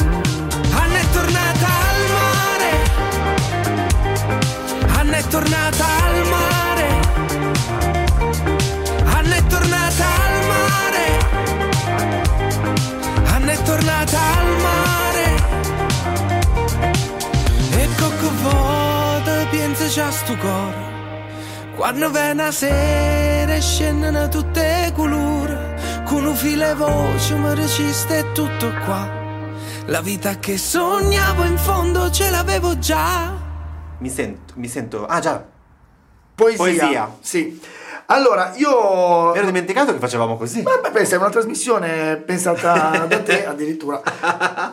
Quando 21.82 22.10
viene 22.10 22.42
una 22.42 22.52
sera 22.52 23.58
scendono 23.58 24.28
tutte 24.28 24.92
colore 24.94 26.02
Con 26.06 26.24
un 26.24 26.36
filo 26.36 26.64
e 26.64 26.74
voce 26.76 27.34
mi 27.34 27.52
resiste 27.56 28.30
tutto 28.30 28.72
qua 28.84 29.10
La 29.86 30.00
vita 30.00 30.38
che 30.38 30.58
sognavo 30.58 31.42
in 31.42 31.58
fondo 31.58 32.08
ce 32.12 32.30
l'avevo 32.30 32.78
già 32.78 33.36
Mi 33.98 34.08
sento, 34.08 34.52
mi 34.58 34.68
sento, 34.68 35.06
ah 35.06 35.18
già, 35.18 35.44
Poesia. 36.36 36.56
Poesia. 36.56 37.16
Sì. 37.20 37.60
Allora, 38.06 38.52
io 38.56 39.30
mi 39.30 39.38
ero 39.38 39.46
dimenticato 39.46 39.92
che 39.92 39.98
facevamo 39.98 40.36
così. 40.36 40.60
Ma 40.62 40.78
beh, 40.82 40.90
pensa, 40.90 41.14
è 41.14 41.18
una 41.18 41.30
trasmissione 41.30 42.16
pensata 42.16 43.06
da 43.06 43.20
te 43.22 43.46
addirittura 43.48 44.02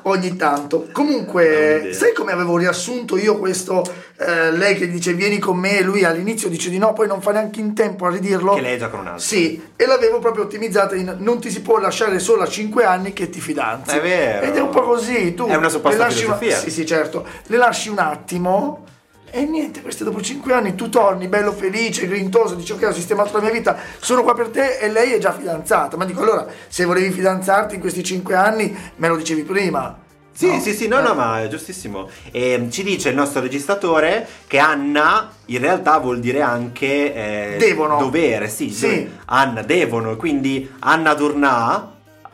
ogni 0.03 0.35
tanto. 0.35 0.87
Comunque, 0.91 1.91
sai 1.93 2.13
come 2.13 2.31
avevo 2.31 2.57
riassunto 2.57 3.17
io 3.17 3.37
questo? 3.37 3.83
Eh, 4.19 4.51
lei 4.51 4.75
che 4.75 4.89
dice 4.89 5.13
vieni 5.13 5.39
con 5.39 5.57
me, 5.57 5.81
lui 5.81 6.03
all'inizio 6.03 6.49
dice 6.49 6.69
di 6.69 6.77
no, 6.77 6.91
poi 6.91 7.07
non 7.07 7.21
fa 7.21 7.31
neanche 7.31 7.61
in 7.61 7.73
tempo 7.73 8.05
a 8.05 8.09
ridirlo. 8.09 8.55
Che 8.55 8.61
lei 8.61 8.75
è 8.75 8.77
già 8.77 8.89
con 8.89 8.99
un 8.99 9.07
altro. 9.07 9.21
Sì, 9.21 9.69
e 9.77 9.85
l'avevo 9.85 10.19
proprio 10.19 10.43
ottimizzata 10.43 10.95
in 10.95 11.15
non 11.19 11.39
ti 11.39 11.49
si 11.49 11.61
può 11.61 11.77
lasciare 11.77 12.19
solo 12.19 12.41
a 12.41 12.47
5 12.47 12.83
anni 12.83 13.13
che 13.13 13.29
ti 13.29 13.39
fidanzi. 13.39 13.95
È 13.95 14.01
vero. 14.01 14.45
Ed 14.45 14.55
è 14.57 14.59
un 14.59 14.71
po' 14.71 14.81
così, 14.81 15.33
tu 15.33 15.47
È 15.47 15.55
una 15.55 15.69
lasci 15.69 16.23
filosofia. 16.23 16.57
Sì, 16.57 16.69
sì, 16.69 16.85
certo. 16.85 17.25
Le 17.45 17.55
lasci 17.55 17.87
un 17.87 17.99
attimo 17.99 18.83
e 19.31 19.45
niente, 19.45 19.81
queste 19.81 20.03
dopo 20.03 20.21
5 20.21 20.51
anni 20.53 20.75
tu 20.75 20.89
torni 20.89 21.29
bello 21.29 21.53
felice, 21.53 22.05
grintoso, 22.05 22.55
dici 22.55 22.73
ok 22.73 22.87
ho 22.87 22.93
sistemato 22.93 23.37
la 23.37 23.43
mia 23.43 23.51
vita, 23.51 23.77
sono 23.99 24.23
qua 24.23 24.33
per 24.33 24.49
te 24.49 24.79
e 24.79 24.89
lei 24.89 25.13
è 25.13 25.17
già 25.17 25.31
fidanzata. 25.31 25.95
Ma 25.95 26.03
dico 26.03 26.21
allora, 26.21 26.45
se 26.67 26.83
volevi 26.83 27.11
fidanzarti 27.11 27.75
in 27.75 27.81
questi 27.81 28.03
5 28.03 28.35
anni 28.35 28.75
me 28.97 29.07
lo 29.07 29.15
dicevi 29.15 29.43
prima. 29.43 30.07
Sì, 30.39 30.47
No? 30.47 30.59
sì, 30.61 30.73
sì, 30.73 30.87
no, 30.87 30.99
Eh. 30.99 31.01
no, 31.01 31.13
ma 31.15 31.41
è 31.41 31.49
giustissimo. 31.49 32.07
E 32.31 32.65
ci 32.71 32.81
dice 32.83 33.09
il 33.09 33.15
nostro 33.15 33.41
registratore 33.41 34.25
che 34.47 34.57
Anna 34.57 35.29
in 35.47 35.59
realtà 35.59 35.97
vuol 35.97 36.21
dire 36.21 36.41
anche 36.41 37.13
eh, 37.13 37.55
Devono. 37.59 37.97
dovere, 37.97 38.47
sì, 38.47 38.69
Sì. 38.69 38.87
dove- 38.87 39.17
Anna 39.25 39.61
devono, 39.63 40.15
quindi 40.15 40.71
Anna 40.79 41.13
Turnà 41.13 41.91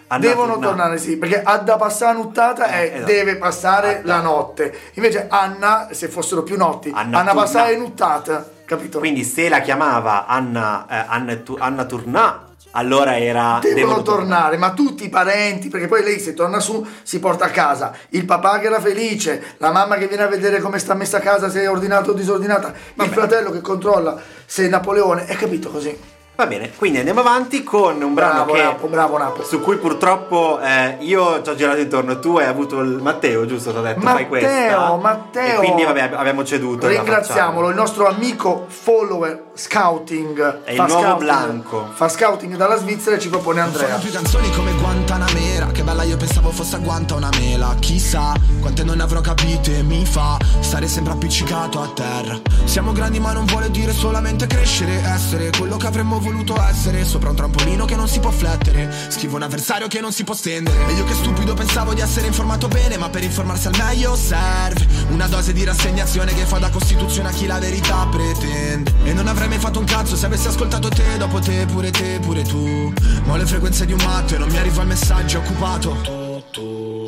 Anna 0.08 0.22
Devono 0.22 0.52
Turnà. 0.54 0.68
tornare, 0.68 0.98
sì, 1.00 1.18
perché 1.18 1.42
ha 1.42 1.58
da 1.58 1.78
passare 1.78 2.14
nuttata 2.16 2.68
Eh, 2.68 2.84
e 2.84 2.86
esatto. 2.98 3.06
deve 3.12 3.38
passare 3.38 3.98
Ah, 3.98 4.02
la 4.04 4.22
no. 4.22 4.34
notte. 4.34 4.78
Invece 4.94 5.26
Anna, 5.28 5.88
se 5.90 6.08
fossero 6.08 6.44
più 6.44 6.58
notti, 6.58 6.90
Anna 6.94 7.18
Anna, 7.22 7.32
Turna. 7.32 7.42
passare 7.42 7.76
nuttata, 7.76 8.48
capito? 8.66 9.00
Quindi 9.00 9.24
se 9.24 9.50
la 9.50 9.62
chiamava 9.62 10.28
Anna, 10.28 10.86
eh, 10.88 11.06
Anna, 11.08 11.42
Anna 11.58 11.86
Turnà, 11.86 12.45
allora 12.76 13.18
era 13.18 13.60
Devono, 13.62 14.02
tornare, 14.02 14.58
ma 14.58 14.74
tutti 14.74 15.06
i 15.06 15.10
parenti, 15.10 15.70
perché 15.70 15.88
poi 15.88 16.04
lei 16.04 16.20
se 16.20 16.34
torna 16.34 16.60
su 16.60 16.86
si 17.04 17.20
porta 17.20 17.46
a 17.46 17.50
casa 17.50 17.94
il 18.10 18.26
papà 18.26 18.60
che 18.60 18.68
era 18.68 18.80
felice, 18.80 19.56
la 19.58 19.72
mamma 19.72 19.96
che 19.96 20.08
viene 20.08 20.24
a 20.24 20.28
vedere 20.28 20.60
come 20.60 20.78
sta 20.80 20.94
messa 20.94 21.18
a 21.18 21.22
casa, 21.22 21.50
se 21.50 21.62
è 21.62 21.70
ordinata 21.70 22.12
o 22.12 22.14
disordinata, 22.14 22.74
il 22.96 23.10
fratello 23.10 23.50
che 23.50 23.62
controlla 23.62 24.22
se 24.46 24.66
è 24.66 24.68
Napoleone, 24.68 25.26
è 25.26 25.36
capito 25.36 25.70
così? 25.70 26.14
Va 26.36 26.48
bene, 26.48 26.72
quindi 26.76 26.98
andiamo 26.98 27.22
avanti 27.22 27.64
con 27.64 28.02
un 28.02 28.14
brano 28.14 28.44
Bravo 28.44 28.52
che 28.52 28.62
Napo, 28.62 28.88
bravo 28.88 29.18
Napo. 29.18 29.44
su 29.44 29.62
cui 29.62 29.78
purtroppo 29.78 30.60
eh, 30.62 30.98
io 31.00 31.42
ci 31.42 31.50
ho 31.50 31.56
girato 31.56 31.80
intorno, 31.80 32.20
tu 32.20 32.36
hai 32.36 32.48
avuto 32.48 32.82
il 32.82 33.02
Matteo, 33.02 33.46
giusto? 33.46 33.72
Ti 33.72 33.78
ho 33.78 33.82
detto 33.82 34.02
fai 34.02 34.28
questa. 34.28 34.50
Matteo, 34.50 34.98
Matteo. 34.98 35.54
E 35.54 35.56
quindi 35.56 35.86
vabbè, 35.86 36.12
abbiamo 36.14 36.44
ceduto. 36.44 36.88
Ringraziamolo, 36.88 37.70
il 37.70 37.76
nostro 37.76 38.06
amico 38.08 38.66
follower 38.68 39.45
scouting. 39.56 40.64
È 40.64 40.72
il 40.72 40.78
fa 40.78 40.86
nuovo 40.86 41.02
scouting- 41.02 41.24
Blanco. 41.24 41.90
Fa 41.94 42.10
scouting 42.10 42.56
dalla 42.56 42.78
Svizzera 42.78 43.16
e 43.16 43.20
ci 43.20 43.30
propone 43.30 43.62
Andrea. 43.62 43.88
fanno 43.88 44.00
più 44.00 44.12
canzoni 44.12 44.50
come 44.52 44.74
Guantanamera. 44.74 45.68
Che 45.68 45.84
bella 45.84 46.04
io 46.04 46.18
pensavo 46.18 46.52
fosse 46.52 46.76
a 46.76 46.80
Guanta 46.80 47.16
una 47.16 47.30
mela 47.40 47.76
Chissà 47.80 48.34
quante 48.60 48.84
non 48.84 49.00
avrò 49.00 49.22
capite 49.22 49.84
Mi 49.84 50.06
fa 50.06 50.38
stare 50.60 50.88
sempre 50.88 51.14
appiccicato 51.14 51.82
a 51.82 51.88
terra. 51.88 52.40
Siamo 52.66 52.92
grandi 52.92 53.20
ma 53.20 53.32
non 53.32 53.46
vuole 53.46 53.72
dire 53.72 53.94
solamente 53.94 54.48
crescere 54.48 55.02
Essere 55.04 55.52
quello 55.58 55.78
che 55.78 55.88
avremmo 55.88 56.20
voluto 56.20 56.60
essere. 56.62 57.06
Sopra 57.06 57.30
un 57.30 57.36
trampolino 57.36 57.86
che 57.86 57.96
non 57.96 58.08
si 58.08 58.20
può 58.20 58.32
flettere. 58.32 58.94
Scrivo 59.10 59.38
un 59.38 59.44
avversario 59.44 59.88
che 59.88 60.00
non 60.02 60.12
si 60.12 60.24
può 60.24 60.34
stendere. 60.34 60.88
E 60.88 60.94
io 60.94 61.06
che 61.06 61.14
stupido 61.14 61.54
pensavo 61.54 61.94
di 61.94 62.02
essere 62.02 62.28
informato 62.28 62.68
bene 62.68 62.98
Ma 62.98 63.10
per 63.10 63.24
informarsi 63.24 63.68
al 63.68 63.76
meglio 63.78 64.16
serve 64.16 64.86
Una 65.10 65.28
dose 65.28 65.54
di 65.54 65.64
rassegnazione 65.64 66.34
che 66.34 66.46
fa 66.46 66.58
da 66.58 66.70
costituzione 66.70 67.30
a 67.30 67.32
chi 67.32 67.46
la 67.46 67.60
verità 67.60 68.06
pretende. 68.10 68.94
E 69.04 69.14
non 69.14 69.28
avrei 69.28 69.45
mai 69.48 69.60
fatto 69.60 69.80
un 69.80 69.86
cazzo? 69.86 70.16
Se 70.16 70.26
avessi 70.26 70.48
ascoltato 70.48 70.90
te 70.90 71.18
Dopo 71.18 71.40
te, 71.40 71.66
pure 71.66 71.92
te, 71.92 72.20
pure 72.22 72.42
tu. 72.44 72.94
Ma 73.26 73.38
le 73.38 73.46
frequenze 73.46 73.86
di 73.86 73.94
un 73.94 74.02
matto 74.04 74.36
e 74.36 74.38
non 74.38 74.50
mi 74.50 74.58
arriva 74.58 74.82
il 74.82 74.88
messaggio 74.88 75.40
occupato. 75.40 75.98
Tu, 76.04 76.44
tu 76.52 77.04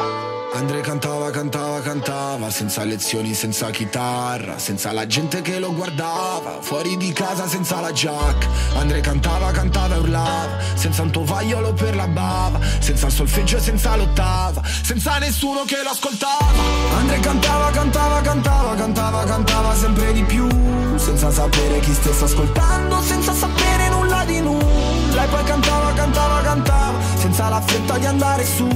Andre 0.53 0.81
cantava, 0.81 1.29
cantava, 1.29 1.81
cantava 1.81 2.49
Senza 2.49 2.83
lezioni, 2.83 3.35
senza 3.35 3.69
chitarra 3.69 4.57
Senza 4.57 4.91
la 4.91 5.05
gente 5.05 5.41
che 5.41 5.59
lo 5.59 5.71
guardava 5.71 6.59
Fuori 6.61 6.97
di 6.97 7.13
casa 7.13 7.47
senza 7.47 7.79
la 7.79 7.91
giacca 7.91 8.47
Andre 8.75 9.01
cantava, 9.01 9.51
cantava 9.51 9.95
e 9.95 9.99
urlava 9.99 10.57
Senza 10.73 11.03
un 11.03 11.11
tovagliolo 11.11 11.73
per 11.73 11.95
la 11.95 12.07
bava 12.07 12.59
Senza 12.79 13.05
il 13.05 13.11
solfeggio 13.11 13.57
e 13.57 13.59
senza 13.59 13.95
l'ottava 13.95 14.63
Senza 14.65 15.17
nessuno 15.19 15.63
che 15.65 15.77
lo 15.83 15.89
ascoltava. 15.89 16.51
Andre 16.97 17.19
cantava, 17.19 17.69
cantava, 17.69 18.21
cantava 18.21 18.75
Cantava, 18.75 19.23
cantava 19.25 19.75
sempre 19.75 20.13
di 20.13 20.23
più 20.23 20.86
Senza 20.97 21.31
sapere 21.31 21.79
chi 21.79 21.93
stesse 21.93 22.23
ascoltando 22.25 23.01
Senza 23.01 23.33
sapere 23.33 23.89
nulla 23.89 24.25
di 24.25 24.39
nulla 24.39 25.23
E 25.23 25.27
poi 25.27 25.43
cantava, 25.43 25.93
cantava, 25.93 26.41
cantava 26.41 26.97
Senza 27.15 27.49
la 27.49 27.61
fretta 27.61 27.97
di 27.97 28.05
andare 28.05 28.45
su 28.45 28.67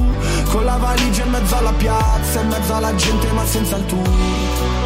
Con 0.50 0.64
la 0.64 0.78
valigia 0.78 1.24
in 1.24 1.32
mezzo 1.32 1.56
alla 1.56 1.74
piazza 1.74 2.42
In 2.42 2.48
mezzo 2.48 2.74
alla 2.74 2.96
gente 2.96 3.32
ma 3.32 3.46
senza 3.46 3.76
il 3.76 3.86
tour 3.86 4.81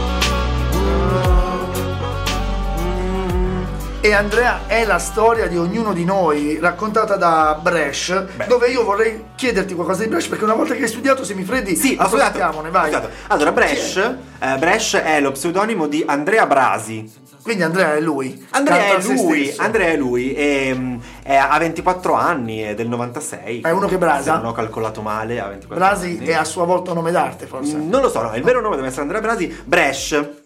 E 4.05 4.13
Andrea 4.13 4.67
è 4.67 4.85
la 4.85 4.99
storia 4.99 5.47
di 5.47 5.57
ognuno 5.57 5.91
di 5.91 6.05
noi, 6.05 6.59
raccontata 6.61 7.15
da 7.15 7.57
Bresh, 7.59 8.45
dove 8.45 8.67
io 8.67 8.83
vorrei 8.83 9.29
chiederti 9.33 9.73
qualcosa 9.73 10.03
di 10.03 10.09
Bresh, 10.09 10.27
perché 10.27 10.43
una 10.43 10.53
volta 10.53 10.75
che 10.75 10.83
hai 10.83 10.87
studiato 10.87 11.23
Semifreddi, 11.23 11.75
Sì, 11.75 11.97
ho 11.99 12.05
studiato. 12.05 12.15
approfittiamone, 12.37 12.69
vai. 12.69 12.91
studiato. 12.91 13.09
Allora, 13.29 13.51
Bresh, 13.51 13.95
eh, 13.97 14.57
Bresh 14.59 14.93
è 14.97 15.19
lo 15.21 15.31
pseudonimo 15.31 15.87
di 15.87 16.03
Andrea 16.05 16.45
Brasi. 16.45 17.11
Quindi 17.41 17.63
Andrea 17.63 17.95
è 17.95 17.99
lui. 17.99 18.45
Andrea 18.51 18.95
è 18.95 19.01
se 19.01 19.13
lui. 19.13 19.51
Andrea 19.57 19.87
è 19.87 19.97
lui, 19.97 20.35
e, 20.35 20.71
mm, 20.75 20.97
è- 21.23 21.35
ha 21.35 21.57
24 21.57 22.13
anni, 22.13 22.59
è 22.59 22.75
del 22.75 22.87
96. 22.87 23.61
È 23.61 23.71
uno 23.71 23.87
che 23.87 23.97
brasa? 23.97 24.33
Se 24.35 24.37
non 24.37 24.45
ho 24.45 24.51
calcolato 24.51 25.01
male, 25.01 25.39
ha 25.39 25.47
24 25.47 25.83
Brasi 25.83 26.17
anni. 26.19 26.27
è 26.27 26.33
a 26.33 26.43
sua 26.43 26.65
volta 26.65 26.91
un 26.91 26.97
nome 26.97 27.09
d'arte, 27.11 27.47
forse. 27.47 27.75
Non 27.75 28.01
lo 28.01 28.09
so, 28.09 28.21
no, 28.21 28.35
il 28.35 28.43
vero 28.43 28.61
nome 28.61 28.75
deve 28.75 28.87
essere 28.87 29.01
Andrea 29.01 29.21
Brasi. 29.21 29.47
Bresh. 29.63 30.43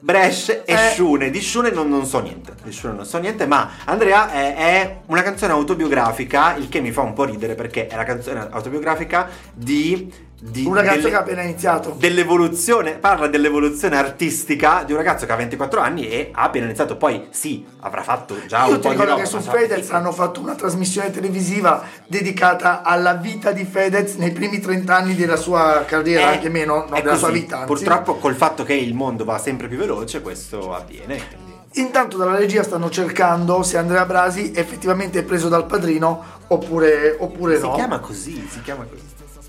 Bresh 0.00 0.62
e 0.64 0.72
Eh. 0.72 0.76
Shune. 0.94 1.30
Di 1.30 1.40
Shune 1.40 1.70
non, 1.70 1.88
non 1.88 2.04
so 2.06 2.20
niente. 2.20 2.54
Di 2.62 2.72
Shune 2.72 2.94
non 2.94 3.04
so 3.04 3.18
niente, 3.18 3.46
ma 3.46 3.70
Andrea 3.84 4.30
è, 4.30 4.54
è 4.54 5.00
una 5.06 5.22
canzone 5.22 5.52
autobiografica, 5.52 6.56
il 6.56 6.68
che 6.68 6.80
mi 6.80 6.92
fa 6.92 7.02
un 7.02 7.12
po' 7.12 7.24
ridere 7.24 7.54
perché 7.54 7.86
è 7.86 7.96
la 7.96 8.04
canzone 8.04 8.48
autobiografica 8.50 9.28
di. 9.52 10.24
Di 10.38 10.66
Un 10.66 10.74
ragazzo 10.74 10.96
delle- 10.96 11.08
che 11.10 11.14
ha 11.16 11.20
appena 11.20 11.42
iniziato. 11.42 11.94
dell'evoluzione, 11.98 12.92
parla 12.92 13.26
dell'evoluzione 13.26 13.96
artistica 13.96 14.82
di 14.84 14.92
un 14.92 14.98
ragazzo 14.98 15.24
che 15.26 15.32
ha 15.32 15.36
24 15.36 15.80
anni 15.80 16.08
e 16.08 16.30
ha 16.32 16.42
appena 16.42 16.66
iniziato. 16.66 16.96
Poi 16.96 17.28
sì, 17.30 17.64
avrà 17.80 18.02
fatto 18.02 18.36
già 18.46 18.66
Io 18.66 18.74
un 18.74 18.80
po' 18.80 18.88
di 18.88 18.88
ricordo 18.90 19.12
roba. 19.12 19.22
che 19.22 19.28
su 19.28 19.40
Fedez 19.40 19.90
hanno 19.90 20.12
fatto 20.12 20.40
una 20.40 20.54
trasmissione 20.54 21.10
televisiva 21.10 21.82
dedicata 22.06 22.82
alla 22.82 23.14
vita 23.14 23.52
di 23.52 23.64
Fedez 23.64 24.14
nei 24.16 24.30
primi 24.30 24.60
30 24.60 24.94
anni 24.94 25.14
della 25.14 25.36
sua 25.36 25.84
carriera, 25.86 26.30
Eh, 26.32 26.34
anche 26.34 26.48
meno, 26.50 26.84
no, 26.88 26.94
è 26.96 27.00
della 27.02 27.16
sua 27.16 27.28
così. 27.28 27.40
vita. 27.40 27.54
anzi. 27.60 27.66
Purtroppo 27.66 28.16
col 28.16 28.34
fatto 28.34 28.62
che 28.62 28.74
il 28.74 28.92
mondo 28.94 29.24
va 29.24 29.38
sempre 29.38 29.68
più 29.68 29.78
veloce, 29.78 30.20
questo 30.20 30.74
avviene. 30.74 31.44
Intanto 31.74 32.16
dalla 32.16 32.36
regia 32.36 32.62
stanno 32.62 32.88
cercando 32.90 33.62
se 33.62 33.76
Andrea 33.78 34.04
Brasi 34.06 34.52
effettivamente 34.54 35.18
è 35.18 35.22
preso 35.24 35.48
dal 35.48 35.66
padrino 35.66 36.22
oppure, 36.46 37.16
oppure 37.18 37.56
Si 37.56 37.62
no. 37.62 37.72
chiama 37.74 37.98
così, 37.98 38.46
si 38.50 38.60
chiama 38.62 38.84
così. 38.84 39.02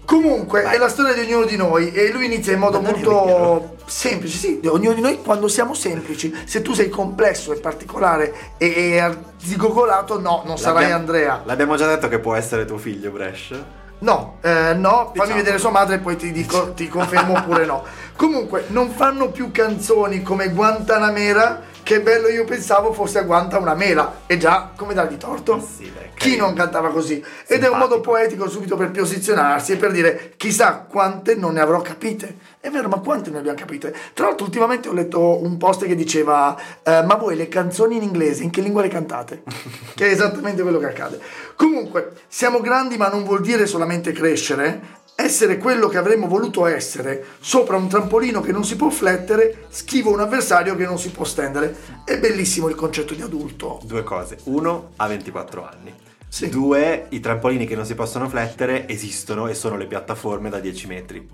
Comunque 0.08 0.64
è 0.64 0.78
la 0.78 0.88
storia 0.88 1.12
di 1.14 1.20
ognuno 1.20 1.46
di 1.46 1.58
noi 1.58 1.92
e 1.92 2.10
lui 2.14 2.28
inizia 2.28 2.54
in 2.54 2.60
modo 2.60 2.80
molto 2.80 3.76
semplice, 3.88 4.38
sì, 4.38 4.60
di 4.62 4.68
ognuno 4.68 4.94
di 4.94 5.02
noi 5.02 5.22
quando 5.22 5.50
siamo 5.50 5.74
semplici. 5.74 6.34
Se 6.46 6.62
tu 6.62 6.72
sei 6.74 6.88
complesso 6.88 7.52
e 7.52 7.60
particolare 7.60 8.34
e, 8.58 8.68
e 8.94 9.00
arzigogolato, 9.00 10.18
no, 10.22 10.44
non 10.46 10.58
sarai 10.58 10.84
L'abbiamo- 10.84 11.02
Andrea. 11.02 11.42
L'abbiamo 11.44 11.76
già 11.76 11.88
detto 11.88 12.08
che 12.08 12.20
può 12.20 12.36
essere 12.36 12.64
tuo 12.64 12.78
figlio, 12.78 13.12
Bresh. 13.12 13.54
No, 14.00 14.38
eh, 14.44 14.74
no, 14.76 14.90
fammi 15.08 15.12
Diciamo. 15.14 15.34
vedere 15.36 15.58
sua 15.58 15.72
madre 15.72 15.96
e 15.96 16.00
poi 16.00 16.16
ti 16.16 16.32
dico, 16.32 16.72
ti 16.72 16.88
confermo 16.88 17.34
oppure 17.40 17.66
no. 17.66 17.84
Comunque, 18.16 18.64
non 18.68 18.92
fanno 18.92 19.30
più 19.32 19.52
canzoni 19.52 20.22
come 20.22 20.48
Guantanamera, 20.52 21.64
che 21.88 22.02
bello 22.02 22.28
io 22.28 22.44
pensavo 22.44 22.92
fosse 22.92 23.20
a 23.20 23.22
Guanta 23.22 23.58
una 23.60 23.74
mela. 23.74 24.24
E 24.26 24.38
già, 24.38 24.72
come 24.76 24.94
dargli 24.94 25.16
torto? 25.16 25.66
Sì, 25.66 25.90
dai, 25.90 26.10
Chi 26.16 26.36
non 26.36 26.54
cantava 26.54 26.90
così? 26.90 27.24
Ed 27.46 27.64
è 27.64 27.70
un 27.70 27.78
modo 27.78 27.94
Simpatico. 27.94 28.02
poetico 28.02 28.50
subito 28.50 28.76
per 28.76 28.92
posizionarsi 28.92 29.72
e 29.72 29.76
per 29.78 29.94
dire 29.94 30.34
chissà 30.36 30.86
quante 30.86 31.36
non 31.36 31.54
ne 31.54 31.62
avrò 31.62 31.80
capite. 31.80 32.40
È 32.60 32.70
vero, 32.70 32.90
ma 32.90 32.98
quante 32.98 33.30
ne 33.30 33.38
abbiamo 33.38 33.58
capite? 33.58 33.96
Tra 34.14 34.26
l'altro 34.26 34.46
ultimamente 34.46 34.90
ho 34.90 34.92
letto 34.92 35.42
un 35.42 35.56
post 35.56 35.86
che 35.86 35.96
diceva 35.96 36.58
eh, 36.84 37.04
ma 37.04 37.16
voi 37.16 37.38
le 37.38 37.48
canzoni 37.48 37.96
in 37.96 38.04
inglese 38.04 38.44
in 38.44 38.50
che 38.50 38.60
lingua 38.60 38.82
le 38.82 38.90
cantate? 38.90 39.44
che 39.96 40.08
è 40.08 40.12
esattamente 40.12 40.64
quello 40.64 40.80
che 40.80 40.88
accade. 40.88 41.22
Comunque, 41.56 42.12
siamo 42.28 42.60
grandi 42.60 42.98
ma 42.98 43.08
non 43.08 43.24
vuol 43.24 43.40
dire 43.40 43.66
solamente 43.66 44.12
crescere. 44.12 45.06
Essere 45.20 45.58
quello 45.58 45.88
che 45.88 45.98
avremmo 45.98 46.28
voluto 46.28 46.68
essere, 46.68 47.26
sopra 47.40 47.76
un 47.76 47.88
trampolino 47.88 48.40
che 48.40 48.52
non 48.52 48.64
si 48.64 48.76
può 48.76 48.92
flettere, 48.92 49.66
schivo 49.70 50.12
un 50.12 50.20
avversario 50.20 50.76
che 50.76 50.86
non 50.86 51.00
si 51.00 51.10
può 51.10 51.24
stendere. 51.26 51.76
È 52.06 52.20
bellissimo 52.20 52.70
il 52.70 52.76
concetto 52.76 53.16
di 53.16 53.24
adulto. 53.24 53.80
Due 53.84 54.04
cose. 54.04 54.38
Uno, 54.44 54.92
ha 54.98 55.08
24 55.08 55.68
anni. 55.68 55.92
Sì. 56.28 56.50
Due, 56.50 57.08
i 57.10 57.20
trampolini 57.20 57.66
che 57.66 57.76
non 57.76 57.88
si 57.88 57.96
possono 57.96 58.30
flettere 58.30 58.88
esistono 58.88 59.48
e 59.48 59.56
sono 59.56 59.76
le 59.76 59.88
piattaforme 59.88 60.50
da 60.52 60.60
10 60.60 60.86
metri. 60.86 61.28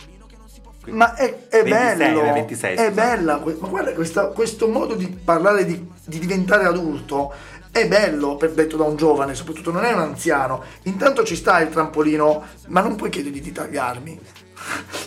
Quindi- 0.82 1.00
Ma 1.00 1.16
è, 1.16 1.48
è 1.50 1.64
26, 1.64 1.98
bello, 1.98 2.24
eh, 2.24 2.32
26, 2.32 2.74
è 2.76 2.88
scusa. 2.88 2.92
bella, 2.92 3.44
ma 3.60 3.68
guarda 3.68 3.92
questa- 3.94 4.28
questo 4.28 4.68
modo 4.70 4.96
di 4.96 5.08
parlare 5.08 5.66
di, 5.66 5.86
di 6.06 6.20
diventare 6.20 6.66
adulto 6.66 7.34
è 7.74 7.88
bello, 7.88 8.36
per, 8.38 8.52
detto 8.52 8.78
da 8.78 8.84
un 8.84 8.96
giovane, 8.96 9.34
soprattutto 9.34 9.72
non 9.72 9.84
è 9.84 9.92
un 9.92 10.00
anziano. 10.00 10.64
Intanto 10.84 11.24
ci 11.24 11.36
sta 11.36 11.60
il 11.60 11.70
trampolino, 11.70 12.44
ma 12.68 12.82
non 12.82 12.96
puoi 12.96 13.10
chiedergli 13.10 13.42
di 13.42 13.52
tagliarmi. 13.52 14.20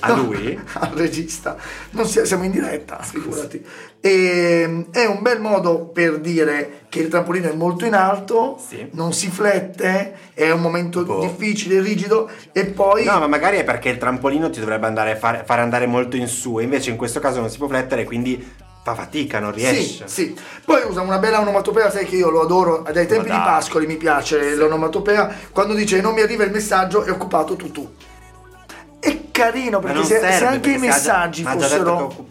A 0.01 0.13
lui? 0.13 0.59
Al 0.75 0.91
regista. 0.91 1.57
Non 1.91 2.07
si- 2.07 2.27
siamo 2.27 2.43
in 2.43 2.51
diretta, 2.51 2.99
figurati. 3.01 3.65
E, 4.01 4.87
è 4.91 5.05
un 5.07 5.23
bel 5.23 5.41
modo 5.41 5.87
per 5.87 6.19
dire 6.19 6.87
che 6.89 6.99
il 6.99 7.09
trampolino 7.09 7.49
è 7.51 7.55
molto 7.55 7.85
in 7.87 7.95
alto, 7.95 8.59
Sì. 8.59 8.89
non 8.95 9.13
si 9.13 9.31
flette, 9.31 10.33
è 10.35 10.51
un 10.51 10.61
momento 10.61 11.05
Boh. 11.05 11.21
difficile, 11.21 11.81
rigido, 11.81 12.29
e 12.51 12.67
poi... 12.67 13.05
No, 13.05 13.21
ma 13.21 13.29
magari 13.29 13.59
è 13.59 13.65
perché 13.65 13.91
il 13.91 13.99
trampolino 13.99 14.51
ti 14.51 14.59
dovrebbe 14.59 14.87
andare 14.87 15.13
a 15.13 15.17
fare, 15.17 15.45
fare 15.47 15.61
andare 15.63 15.87
molto 15.87 16.17
in 16.17 16.27
su, 16.27 16.59
e 16.59 16.65
invece 16.65 16.91
in 16.91 16.97
questo 16.97 17.21
caso 17.21 17.39
non 17.39 17.49
si 17.49 17.59
può 17.59 17.69
flettere, 17.69 18.03
quindi 18.05 18.65
fa 18.87 18.95
fatica, 18.95 19.41
non 19.41 19.53
Sì, 19.53 19.59
riesce. 19.59 20.07
sì. 20.07 20.39
Poi 20.65 20.83
usa 20.89 21.01
una 21.01 21.19
bella 21.19 21.41
onomatopea, 21.41 21.91
sai 21.91 22.05
che 22.07 22.15
io 22.15 22.31
lo 22.31 22.43
adoro, 22.43 22.85
dai 22.93 23.07
tempi 23.09 23.31
di. 23.31 23.43
Pascoli 23.43 23.85
mi 23.85 23.97
piace 23.97 24.55
l'onomatopea, 24.55 25.35
quando 25.51 25.75
dice 25.75 26.01
non 26.01 26.15
mi 26.15 26.21
arriva 26.21 26.45
il 26.45 26.53
messaggio 26.53 27.03
è 27.03 27.11
occupato 27.11 27.57
tu 27.57 27.73
tu. 27.73 27.93
È 29.01 29.31
carino 29.33 29.81
perché 29.81 30.05
se, 30.05 30.21
se 30.21 30.45
anche 30.45 30.71
i 30.71 30.73
perché 30.73 30.73
già- 30.73 30.79
messaggi 30.87 31.43
ha 31.45 31.51
fossero... 31.51 32.27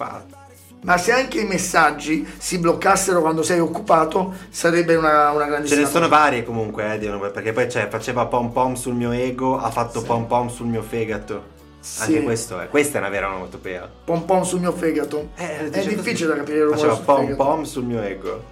Ma 0.82 0.98
se 0.98 1.12
anche 1.12 1.40
i 1.40 1.46
messaggi 1.46 2.26
si 2.38 2.60
bloccassero 2.60 3.20
quando 3.20 3.42
sei 3.42 3.60
occupato 3.60 4.34
sarebbe 4.50 4.96
una, 4.96 5.32
una 5.32 5.44
Ce 5.46 5.50
grandissima 5.50 5.82
ne 5.82 5.88
sono 5.88 6.08
varie 6.08 6.44
comunque, 6.44 6.94
eh, 6.94 7.30
perché 7.32 7.54
poi 7.54 7.66
c'è, 7.66 7.88
faceva 7.90 8.28
pom 8.28 8.52
pom 8.52 8.76
sul 8.76 8.94
mio 8.94 9.12
ego, 9.12 9.58
ha 9.60 9.72
fatto 9.72 10.04
pom 10.04 10.26
pom 10.26 10.48
sul 10.48 10.68
mio 10.68 10.84
fegato. 10.84 11.55
Sì. 11.86 12.02
Anche 12.02 12.24
questo 12.24 12.60
è, 12.60 12.68
questa 12.68 12.98
è 12.98 13.00
una 13.00 13.10
vera 13.10 13.28
onomatopea. 13.30 13.88
Pom 14.06 14.24
pom 14.24 14.42
sul 14.42 14.60
mio 14.60 14.72
fegato. 14.72 15.30
Eh, 15.36 15.70
è 15.70 15.86
difficile 15.86 16.30
da 16.30 16.38
capire 16.38 16.58
il 16.58 16.64
rumore 16.64 16.80
Faceva 16.80 17.00
pom 17.06 17.20
fegato. 17.28 17.44
pom 17.44 17.64
sul 17.64 17.84
mio 17.84 18.02
ego. 18.02 18.44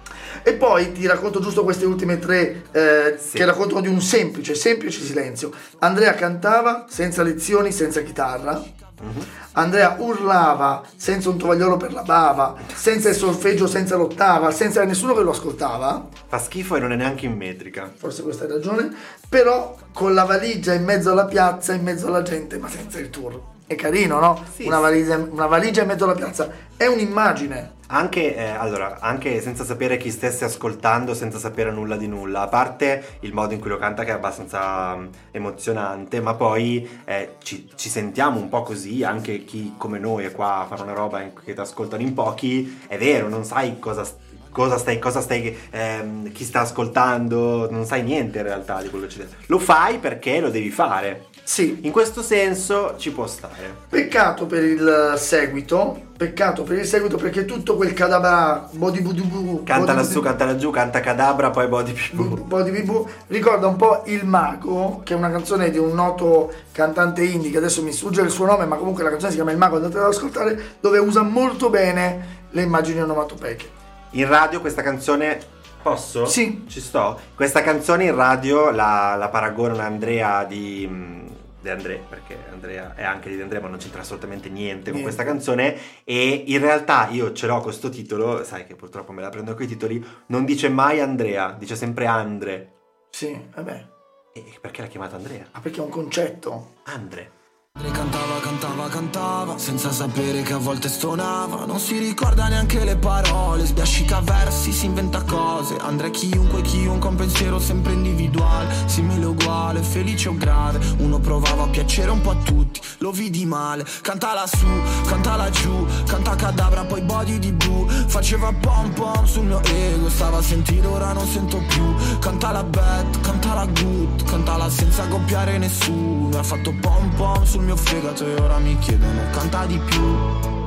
E 0.44 0.52
poi 0.54 0.92
ti 0.92 1.04
racconto 1.06 1.40
giusto 1.40 1.64
queste 1.64 1.84
ultime 1.84 2.20
tre 2.20 2.62
eh, 2.70 3.16
Sì. 3.18 3.36
che 3.36 3.44
raccontano 3.44 3.80
di 3.80 3.88
un 3.88 4.00
semplice, 4.00 4.54
semplice 4.54 5.00
silenzio. 5.02 5.50
Andrea 5.80 6.14
cantava 6.14 6.84
senza 6.88 7.24
lezioni, 7.24 7.72
senza 7.72 8.02
chitarra. 8.02 8.62
Mhm. 9.00 9.24
Andrea 9.52 9.96
urlava 9.98 10.82
senza 10.96 11.28
un 11.28 11.36
tovagliolo 11.36 11.76
per 11.76 11.92
la 11.92 12.02
bava, 12.02 12.56
senza 12.74 13.08
il 13.08 13.14
solfeggio, 13.14 13.66
senza 13.66 13.96
l'ottava, 13.96 14.50
senza 14.50 14.84
nessuno 14.84 15.14
che 15.14 15.22
lo 15.22 15.30
ascoltava. 15.30 16.08
Fa 16.26 16.38
schifo 16.38 16.76
e 16.76 16.80
non 16.80 16.92
è 16.92 16.96
neanche 16.96 17.26
in 17.26 17.36
metrica. 17.36 17.90
Forse 17.94 18.22
questa 18.22 18.44
è 18.44 18.48
ragione. 18.48 18.92
Però 19.28 19.76
con 19.92 20.14
la 20.14 20.24
valigia 20.24 20.72
in 20.74 20.84
mezzo 20.84 21.10
alla 21.10 21.26
piazza, 21.26 21.72
in 21.72 21.82
mezzo 21.82 22.06
alla 22.06 22.22
gente, 22.22 22.58
ma 22.58 22.68
senza 22.68 22.98
il 22.98 23.10
tour. 23.10 23.52
È 23.66 23.74
carino, 23.76 24.20
no? 24.20 24.44
Sì, 24.52 24.66
una, 24.66 24.78
valigia, 24.78 25.16
una 25.16 25.46
valigia 25.46 25.82
in 25.82 25.88
mezzo 25.88 26.04
alla 26.04 26.14
piazza 26.14 26.50
è 26.76 26.86
un'immagine. 26.86 27.72
Anche, 27.86 28.34
eh, 28.34 28.48
allora, 28.48 28.98
anche 29.00 29.40
senza 29.40 29.64
sapere 29.64 29.96
chi 29.96 30.10
stesse 30.10 30.44
ascoltando, 30.44 31.14
senza 31.14 31.38
sapere 31.38 31.70
nulla 31.70 31.96
di 31.96 32.06
nulla, 32.08 32.42
a 32.42 32.48
parte 32.48 33.18
il 33.20 33.32
modo 33.32 33.54
in 33.54 33.60
cui 33.60 33.70
lo 33.70 33.76
canta 33.76 34.04
che 34.04 34.10
è 34.10 34.14
abbastanza 34.14 34.96
mm, 34.96 35.06
emozionante, 35.30 36.20
ma 36.20 36.34
poi 36.34 36.88
eh, 37.04 37.36
ci, 37.42 37.70
ci 37.74 37.88
sentiamo 37.88 38.38
un 38.38 38.48
po' 38.48 38.62
così, 38.62 39.04
anche 39.04 39.44
chi 39.44 39.74
come 39.76 39.98
noi 39.98 40.24
è 40.24 40.32
qua 40.32 40.60
a 40.60 40.66
fare 40.66 40.82
una 40.82 40.92
roba 40.92 41.20
in- 41.22 41.32
che 41.44 41.54
ti 41.54 41.60
ascoltano 41.60 42.02
in 42.02 42.14
pochi, 42.14 42.80
è 42.86 42.98
vero, 42.98 43.28
non 43.28 43.44
sai 43.44 43.78
cosa... 43.78 44.06
Cosa 44.54 44.78
stai, 44.78 45.00
cosa 45.00 45.20
stai, 45.20 45.58
ehm, 45.70 46.30
chi 46.30 46.44
sta 46.44 46.60
ascoltando, 46.60 47.68
non 47.72 47.84
sai 47.86 48.04
niente 48.04 48.38
in 48.38 48.44
realtà 48.44 48.80
di 48.80 48.88
quello 48.88 49.06
che 49.06 49.16
c'è. 49.16 49.26
Lo 49.46 49.58
fai 49.58 49.98
perché 49.98 50.38
lo 50.38 50.48
devi 50.48 50.70
fare. 50.70 51.24
Sì, 51.44 51.80
In 51.82 51.92
questo 51.92 52.22
senso 52.22 52.94
ci 52.96 53.12
può 53.12 53.26
stare. 53.26 53.76
peccato 53.88 54.46
per 54.46 54.64
il 54.64 55.14
seguito, 55.18 56.00
peccato 56.16 56.62
per 56.62 56.78
il 56.78 56.86
seguito 56.86 57.18
perché 57.18 57.44
tutto 57.44 57.76
quel 57.76 57.92
cadabra 57.92 58.66
body 58.72 59.02
budu 59.02 59.62
Canta 59.62 59.92
lassù, 59.92 60.22
canta 60.22 60.46
laggiù, 60.46 60.70
canta 60.70 61.00
cadabra, 61.00 61.50
poi 61.50 61.68
body 61.68 61.92
più. 61.92 62.42
Body 62.44 62.70
Bibu 62.70 63.06
ricorda 63.26 63.66
un 63.66 63.76
po' 63.76 64.02
Il 64.06 64.24
Mago, 64.24 65.02
che 65.04 65.12
è 65.12 65.16
una 65.16 65.30
canzone 65.30 65.70
di 65.70 65.76
un 65.78 65.92
noto 65.92 66.50
cantante 66.72 67.22
indie, 67.22 67.50
che 67.50 67.58
adesso 67.58 67.82
mi 67.82 67.92
sfugge 67.92 68.22
il 68.22 68.30
suo 68.30 68.46
nome, 68.46 68.64
ma 68.64 68.76
comunque 68.76 69.02
la 69.02 69.10
canzone 69.10 69.30
si 69.30 69.36
chiama 69.36 69.52
Il 69.52 69.58
Mago, 69.58 69.76
andatela 69.76 70.04
ad 70.06 70.12
ascoltare, 70.12 70.76
dove 70.80 70.98
usa 70.98 71.22
molto 71.22 71.68
bene 71.68 72.46
le 72.50 72.62
immagini 72.62 73.00
onomatopeiche. 73.02 73.68
In 74.12 74.28
radio 74.28 74.60
questa 74.60 74.82
canzone. 74.82 75.52
Posso? 75.82 76.24
Sì. 76.24 76.64
Ci 76.66 76.80
sto? 76.80 77.20
Questa 77.34 77.60
canzone 77.60 78.04
in 78.04 78.14
radio 78.14 78.70
la, 78.70 79.16
la 79.18 79.28
paragonano 79.28 79.82
Andrea 79.82 80.44
di. 80.44 81.22
Di 81.64 81.70
Andrea, 81.70 81.98
perché 82.06 82.36
Andrea 82.52 82.94
è 82.94 83.02
anche 83.04 83.34
di 83.34 83.40
Andrea, 83.40 83.60
ma 83.60 83.68
non 83.68 83.78
c'entra 83.78 84.02
assolutamente 84.02 84.50
niente 84.50 84.90
con 84.90 85.00
Niente. 85.00 85.02
questa 85.02 85.24
canzone. 85.24 85.76
E 86.04 86.44
in 86.46 86.60
realtà 86.60 87.08
io 87.08 87.32
ce 87.32 87.46
l'ho 87.46 87.60
questo 87.62 87.88
titolo, 87.88 88.44
sai 88.44 88.66
che 88.66 88.76
purtroppo 88.76 89.12
me 89.12 89.22
la 89.22 89.30
prendo 89.30 89.54
con 89.54 89.62
i 89.64 89.66
titoli. 89.66 90.04
Non 90.26 90.44
dice 90.44 90.68
mai 90.68 91.00
Andrea, 91.00 91.52
dice 91.58 91.74
sempre 91.74 92.04
Andre. 92.06 92.72
Sì, 93.10 93.34
vabbè. 93.54 93.86
E 94.34 94.44
perché 94.60 94.82
l'ha 94.82 94.88
chiamato 94.88 95.16
Andrea? 95.16 95.46
Ah, 95.52 95.60
perché 95.60 95.80
è 95.80 95.82
un 95.82 95.88
concetto. 95.88 96.74
Andre. 96.84 97.30
Cantava, 97.76 98.38
cantava, 98.38 98.88
cantava, 98.88 99.58
senza 99.58 99.90
sapere 99.90 100.42
che 100.42 100.52
a 100.52 100.58
volte 100.58 100.88
stonava. 100.88 101.64
Non 101.64 101.80
si 101.80 101.98
ricorda 101.98 102.46
neanche 102.46 102.84
le 102.84 102.94
parole, 102.94 103.66
sbiascica 103.66 104.20
versi, 104.20 104.70
si 104.70 104.86
inventa 104.86 105.22
cose. 105.22 105.76
Andre 105.80 106.06
è 106.06 106.10
chiunque, 106.12 106.62
chiunque, 106.62 107.08
un 107.08 107.16
pensiero 107.16 107.58
sempre 107.58 107.94
individuale, 107.94 108.72
simile 108.86 109.24
uguale, 109.24 109.82
felice 109.82 110.28
o 110.28 110.36
grave. 110.36 110.78
Uno 110.98 111.18
provava 111.18 111.64
a 111.64 111.66
piacere 111.66 112.12
un 112.12 112.20
po' 112.20 112.30
a 112.30 112.36
tutti, 112.36 112.80
lo 112.98 113.10
vidi 113.10 113.44
male. 113.44 113.84
Canta 114.02 114.34
lassù, 114.34 114.68
canta 115.08 115.34
laggiù, 115.34 115.84
canta 116.06 116.36
cadabra, 116.36 116.84
poi 116.84 117.02
body 117.02 117.40
di 117.40 117.50
blu. 117.50 117.88
Faceva 117.88 118.52
pom 118.52 118.92
pom 118.92 119.24
sul 119.24 119.46
mio 119.46 119.60
ego, 119.64 120.08
stava 120.10 120.38
a 120.38 120.42
sentire, 120.42 120.86
ora 120.86 121.12
non 121.12 121.26
sento 121.26 121.60
più. 121.66 121.92
Canta 122.20 122.52
la 122.52 122.62
bad, 122.62 123.20
canta 123.20 123.52
la 123.54 123.66
good, 123.66 124.22
cantala 124.26 124.70
senza 124.70 125.08
copiare 125.08 125.58
nessuno. 125.58 126.38
Ha 126.38 126.42
fatto 126.44 126.72
pom 126.80 127.12
pom 127.16 127.44
sul 127.44 127.62
mio 127.64 127.76
fegato 127.76 128.26
e 128.26 128.34
ora 128.40 128.58
mi 128.58 128.78
chiedono, 128.78 129.22
canta 129.32 129.64
di 129.64 129.78
più. 129.78 130.62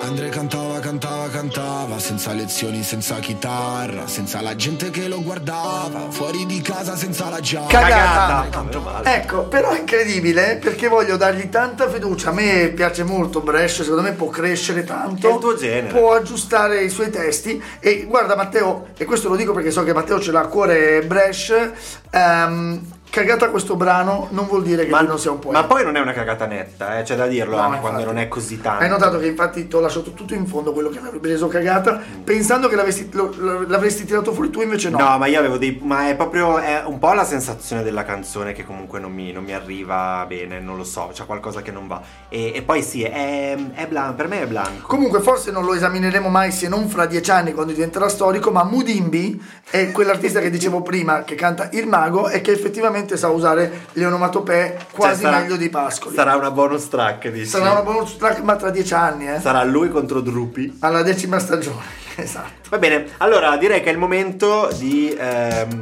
Andre 0.00 0.28
cantava, 0.30 0.78
cantava, 0.78 1.28
cantava, 1.28 1.98
senza 1.98 2.32
lezioni, 2.32 2.82
senza 2.82 3.16
chitarra, 3.16 4.06
senza 4.06 4.40
la 4.40 4.56
gente 4.56 4.90
che 4.90 5.06
lo 5.06 5.20
guardava, 5.20 6.06
fuori 6.08 6.46
di 6.46 6.62
casa 6.62 6.96
senza 6.96 7.28
la 7.28 7.40
giacca. 7.40 7.80
Cagata. 7.80 8.62
Male. 8.80 9.16
Ecco, 9.16 9.42
però 9.42 9.70
è 9.72 9.80
incredibile 9.80 10.56
perché 10.62 10.88
voglio 10.88 11.16
dargli 11.16 11.48
tanta 11.50 11.90
fiducia. 11.90 12.30
A 12.30 12.32
me 12.32 12.72
piace 12.74 13.02
molto 13.02 13.40
Brescia, 13.40 13.82
secondo 13.82 14.02
me 14.02 14.12
può 14.12 14.28
crescere 14.28 14.84
tanto. 14.84 15.28
È 15.28 15.32
il 15.32 15.38
tuo 15.40 15.56
genere. 15.56 15.98
Può 15.98 16.14
aggiustare 16.14 16.82
i 16.84 16.88
suoi 16.88 17.10
testi. 17.10 17.62
E 17.78 18.04
guarda, 18.08 18.34
Matteo, 18.34 18.86
e 18.96 19.04
questo 19.04 19.28
lo 19.28 19.36
dico 19.36 19.52
perché 19.52 19.70
so 19.70 19.82
che 19.82 19.92
Matteo 19.92 20.20
ce 20.20 20.30
l'ha 20.30 20.40
a 20.40 20.46
cuore 20.46 21.02
Brescia. 21.02 21.70
ehm, 22.10 22.96
cagata 23.10 23.48
questo 23.50 23.76
brano 23.76 24.28
non 24.30 24.46
vuol 24.46 24.62
dire 24.62 24.84
che 24.84 24.90
lui 24.90 25.06
non 25.06 25.18
sia 25.18 25.30
un 25.30 25.38
poeta. 25.38 25.60
ma 25.60 25.66
poi 25.66 25.84
non 25.84 25.96
è 25.96 26.00
una 26.00 26.12
cagata 26.12 26.46
netta, 26.46 26.98
eh, 26.98 27.02
c'è 27.02 27.16
da 27.16 27.26
dirlo 27.26 27.56
No, 27.56 27.62
anche 27.62 27.76
infatti. 27.76 27.92
quando 27.94 28.04
non 28.12 28.18
è 28.18 28.28
così 28.28 28.60
tanto. 28.60 28.82
Hai 28.82 28.88
notato 28.88 29.18
che 29.18 29.26
infatti 29.26 29.66
ti 29.68 29.74
ho 29.74 29.80
lasciato 29.80 30.12
tutto 30.12 30.34
in 30.34 30.46
fondo 30.46 30.72
quello 30.72 30.88
che 30.90 30.98
avrebbe 30.98 31.28
reso 31.28 31.48
cagata, 31.48 32.00
pensando 32.22 32.68
che 32.68 32.76
l'avresti, 32.76 33.08
lo- 33.12 33.34
l'avresti 33.66 34.04
tirato 34.04 34.32
fuori 34.32 34.50
tu, 34.50 34.60
invece 34.60 34.90
no. 34.90 34.98
No, 34.98 35.18
ma 35.18 35.26
io 35.26 35.38
avevo 35.38 35.56
dei. 35.58 35.80
Ma 35.82 36.08
è 36.08 36.16
proprio. 36.16 36.58
È 36.58 36.82
un 36.84 36.98
po' 36.98 37.12
la 37.14 37.24
sensazione 37.24 37.82
della 37.82 38.04
canzone 38.04 38.52
che 38.52 38.64
comunque 38.64 38.98
non 39.00 39.12
mi, 39.12 39.32
non 39.32 39.44
mi 39.44 39.54
arriva 39.54 40.24
bene, 40.28 40.60
non 40.60 40.76
lo 40.76 40.84
so, 40.84 41.10
c'è 41.12 41.24
qualcosa 41.24 41.62
che 41.62 41.70
non 41.70 41.86
va. 41.86 42.00
E, 42.28 42.52
e 42.54 42.62
poi 42.62 42.82
sì, 42.82 43.02
è, 43.02 43.56
è 43.74 43.86
blanco. 43.86 44.14
Per 44.14 44.28
me 44.28 44.42
è 44.42 44.46
blanco. 44.46 44.86
Comunque 44.86 45.20
forse 45.20 45.50
non 45.50 45.64
lo 45.64 45.74
esamineremo 45.74 46.28
mai 46.28 46.50
se 46.52 46.68
non 46.68 46.88
fra 46.88 47.06
dieci 47.06 47.30
anni 47.30 47.52
quando 47.52 47.72
diventerà 47.72 48.08
storico, 48.08 48.50
ma 48.50 48.64
Mudimbi 48.64 49.40
è 49.70 49.90
quell'artista 49.92 50.40
che 50.40 50.50
dicevo 50.50 50.82
prima 50.82 51.22
che 51.24 51.34
canta 51.34 51.68
Il 51.72 51.86
Mago 51.86 52.28
e 52.28 52.40
che 52.40 52.52
effettivamente 52.52 52.96
sa 53.16 53.28
usare 53.28 53.86
le 53.92 54.04
onomatopee 54.06 54.78
quasi 54.92 55.22
Cioè, 55.22 55.30
sarà- 55.30 55.42
meglio 55.42 55.56
di 55.56 55.68
Pascoli. 55.68 56.14
Sarà 56.14 56.34
una 56.36 56.50
bonus 56.50 56.88
track, 56.88 57.28
dici? 57.30 57.46
Sarà 57.46 57.70
una 57.72 57.82
bonus 57.82 58.16
track 58.16 58.40
ma 58.40 58.56
tra 58.56 58.70
dieci 58.70 58.94
anni, 58.94 59.28
eh? 59.28 59.40
Sarà 59.40 59.62
lui 59.64 59.88
contro 59.90 60.20
Drupi. 60.20 60.78
Alla 60.80 61.02
decima 61.02 61.38
stagione, 61.38 61.82
esatto. 62.16 62.68
Va 62.70 62.78
bene, 62.78 63.06
allora 63.18 63.56
direi 63.56 63.80
che 63.82 63.88
è 63.88 63.92
il 63.92 63.98
momento 63.98 64.68
di 64.76 65.16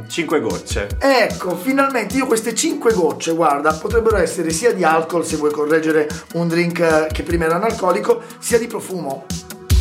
5 0.07 0.39
gocce. 0.39 0.87
Ecco, 0.99 1.55
finalmente 1.55 2.15
io 2.15 2.25
queste 2.27 2.53
5 2.55 2.93
gocce, 2.93 3.33
guarda, 3.33 3.73
potrebbero 3.73 4.17
essere 4.17 4.51
sia 4.51 4.73
di 4.73 4.83
alcol 4.83 5.25
se 5.25 5.35
vuoi 5.37 5.51
correggere 5.51 6.07
un 6.35 6.47
drink 6.47 6.79
eh, 6.79 7.07
che 7.11 7.23
prima 7.23 7.45
era 7.45 7.55
analcolico, 7.55 8.21
sia 8.39 8.57
di 8.57 8.67
profumo. 8.67 9.25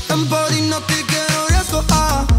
È 0.09 0.13
un 0.13 0.27
po' 0.29 0.45
di 0.49 0.67
notti 0.67 0.95
che 1.05 1.33
non 1.33 1.47
riesco 1.49 1.79
a 1.79 2.36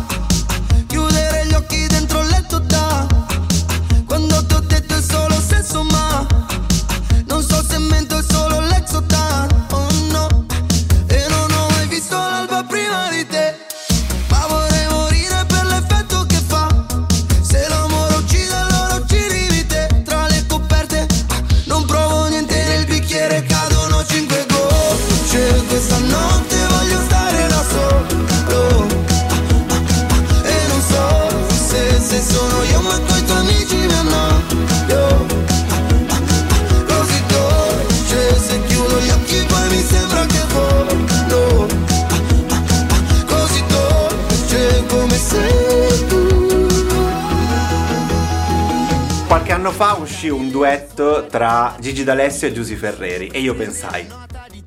tra 51.38 51.76
Gigi 51.80 52.04
D'Alessio 52.04 52.47
e 52.47 52.52
Giusy 52.52 52.73
Ferreri 52.73 53.28
e 53.28 53.39
io 53.39 53.54
pensai, 53.54 54.08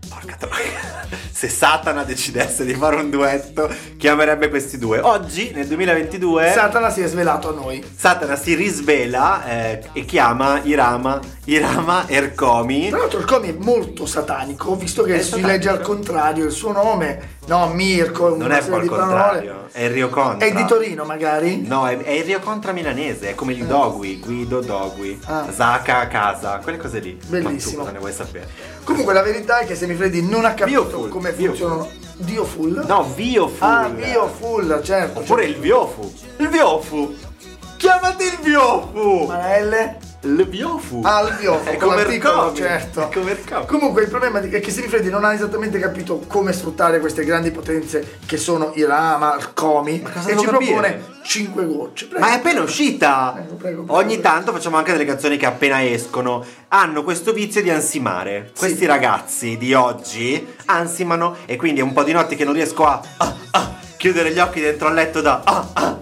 porca 0.08 0.36
troia, 0.38 1.04
se 1.28 1.48
Satana 1.48 2.04
decidesse 2.04 2.64
di 2.64 2.74
fare 2.74 2.94
un 2.94 3.10
duetto 3.10 3.68
chiamerebbe 3.96 4.48
questi 4.48 4.78
due. 4.78 5.00
Oggi, 5.00 5.50
nel 5.52 5.66
2022, 5.66 6.52
Satana 6.54 6.90
si 6.90 7.00
è 7.00 7.08
svelato 7.08 7.48
a 7.48 7.54
noi. 7.54 7.84
Satana 7.96 8.36
si 8.36 8.54
risvela 8.54 9.44
eh, 9.46 9.82
e 9.92 10.04
chiama 10.04 10.60
Irama, 10.62 11.18
Irama 11.46 12.04
Ercomi. 12.06 12.88
Tra 12.88 12.98
l'altro 12.98 13.18
il 13.18 13.24
comi 13.24 13.48
è 13.48 13.56
molto 13.58 14.06
satanico, 14.06 14.76
visto 14.76 15.02
che 15.02 15.16
È 15.16 15.18
si 15.22 15.30
satanico. 15.30 15.48
legge 15.48 15.68
al 15.70 15.80
contrario 15.80 16.44
il 16.44 16.52
suo 16.52 16.70
nome, 16.70 17.38
no, 17.50 17.66
Mirko, 17.74 18.36
Non 18.36 18.52
è 18.52 18.56
al 18.58 18.64
parole. 18.64 18.86
contrario, 18.86 19.68
è 19.72 19.82
il 19.82 19.90
Rio 19.90 20.08
Contra. 20.08 20.46
È 20.46 20.52
di 20.52 20.64
Torino 20.66 21.04
magari? 21.04 21.66
No, 21.66 21.86
è, 21.88 21.98
è 21.98 22.10
il 22.12 22.24
Rio 22.24 22.38
Contra 22.40 22.72
milanese, 22.72 23.30
è 23.30 23.34
come 23.34 23.52
il 23.52 23.64
Dogui, 23.66 24.18
Guido 24.18 24.60
Dogui, 24.60 25.18
Ah. 25.26 25.46
Zaka 25.50 26.06
casa, 26.08 26.58
quelle 26.62 26.78
cose 26.78 27.00
lì. 27.00 27.18
Bellissimo. 27.26 27.82
Ma 27.82 27.88
tu 27.88 27.94
ne 27.94 27.98
vuoi 27.98 28.12
sapere? 28.12 28.48
Comunque 28.84 29.12
la 29.12 29.22
verità 29.22 29.58
è 29.58 29.66
che 29.66 29.74
Semifreddi 29.74 30.22
non 30.22 30.44
ha 30.44 30.54
capito 30.54 30.84
Biofull, 30.84 31.08
come 31.08 31.32
funzionano. 31.32 31.88
Dio 32.16 32.44
full? 32.44 32.84
No, 32.86 33.04
Viofu. 33.14 33.64
Ah, 33.64 33.88
Biofull, 33.88 34.82
certo. 34.82 35.20
Oppure 35.20 35.44
il 35.46 35.56
Viofu. 35.56 36.12
Il 36.36 36.48
Viofu. 36.48 37.14
Chiamati 37.76 38.24
il 38.24 38.38
Viofu. 38.42 39.24
Ma 39.26 39.36
la 39.60 39.96
L? 40.22 40.34
L'Biofu. 40.34 41.00
Ah, 41.02 41.20
il 41.22 41.36
biofu, 41.38 41.68
È 41.70 41.76
come 41.76 41.96
l'articolo, 41.96 42.34
Ercomi. 42.34 42.56
certo. 42.56 43.08
È 43.08 43.12
come. 43.12 43.66
Comunque 43.66 44.02
il 44.02 44.08
problema 44.08 44.40
è 44.40 44.60
che 44.60 44.70
Sinifredi 44.70 45.08
non 45.08 45.24
ha 45.24 45.32
esattamente 45.32 45.78
capito 45.78 46.18
come 46.26 46.52
sfruttare 46.52 47.00
queste 47.00 47.24
grandi 47.24 47.50
potenze 47.50 48.18
che 48.26 48.36
sono 48.36 48.72
i 48.74 48.84
Rama, 48.84 49.36
il 49.36 49.52
Comi 49.54 50.02
cosa 50.02 50.28
e 50.28 50.36
ci 50.36 50.44
capire? 50.44 50.72
propone 50.72 51.04
5 51.22 51.66
gocce. 51.66 52.06
Prego. 52.06 52.24
Ma 52.24 52.32
è 52.32 52.36
appena 52.36 52.60
uscita! 52.60 53.32
Prego, 53.34 53.54
prego, 53.54 53.84
Ogni 53.88 54.20
tanto 54.20 54.52
facciamo 54.52 54.76
anche 54.76 54.92
delle 54.92 55.04
canzoni 55.04 55.36
che 55.36 55.46
appena 55.46 55.84
escono 55.84 56.44
hanno 56.68 57.02
questo 57.02 57.32
vizio 57.32 57.62
di 57.62 57.70
ansimare. 57.70 58.52
Questi 58.56 58.84
ragazzi 58.86 59.56
di 59.56 59.72
oggi 59.72 60.54
ansimano 60.66 61.36
e 61.46 61.56
quindi 61.56 61.80
è 61.80 61.82
un 61.82 61.92
po' 61.92 62.02
di 62.02 62.12
notti 62.12 62.36
che 62.36 62.44
non 62.44 62.54
riesco 62.54 62.84
a 62.84 63.00
ah, 63.16 63.34
ah, 63.52 63.74
chiudere 63.96 64.32
gli 64.32 64.38
occhi 64.38 64.60
dentro 64.60 64.88
al 64.88 64.94
letto 64.94 65.20
da 65.20 65.40
ah, 65.44 65.68
ah. 65.72 65.98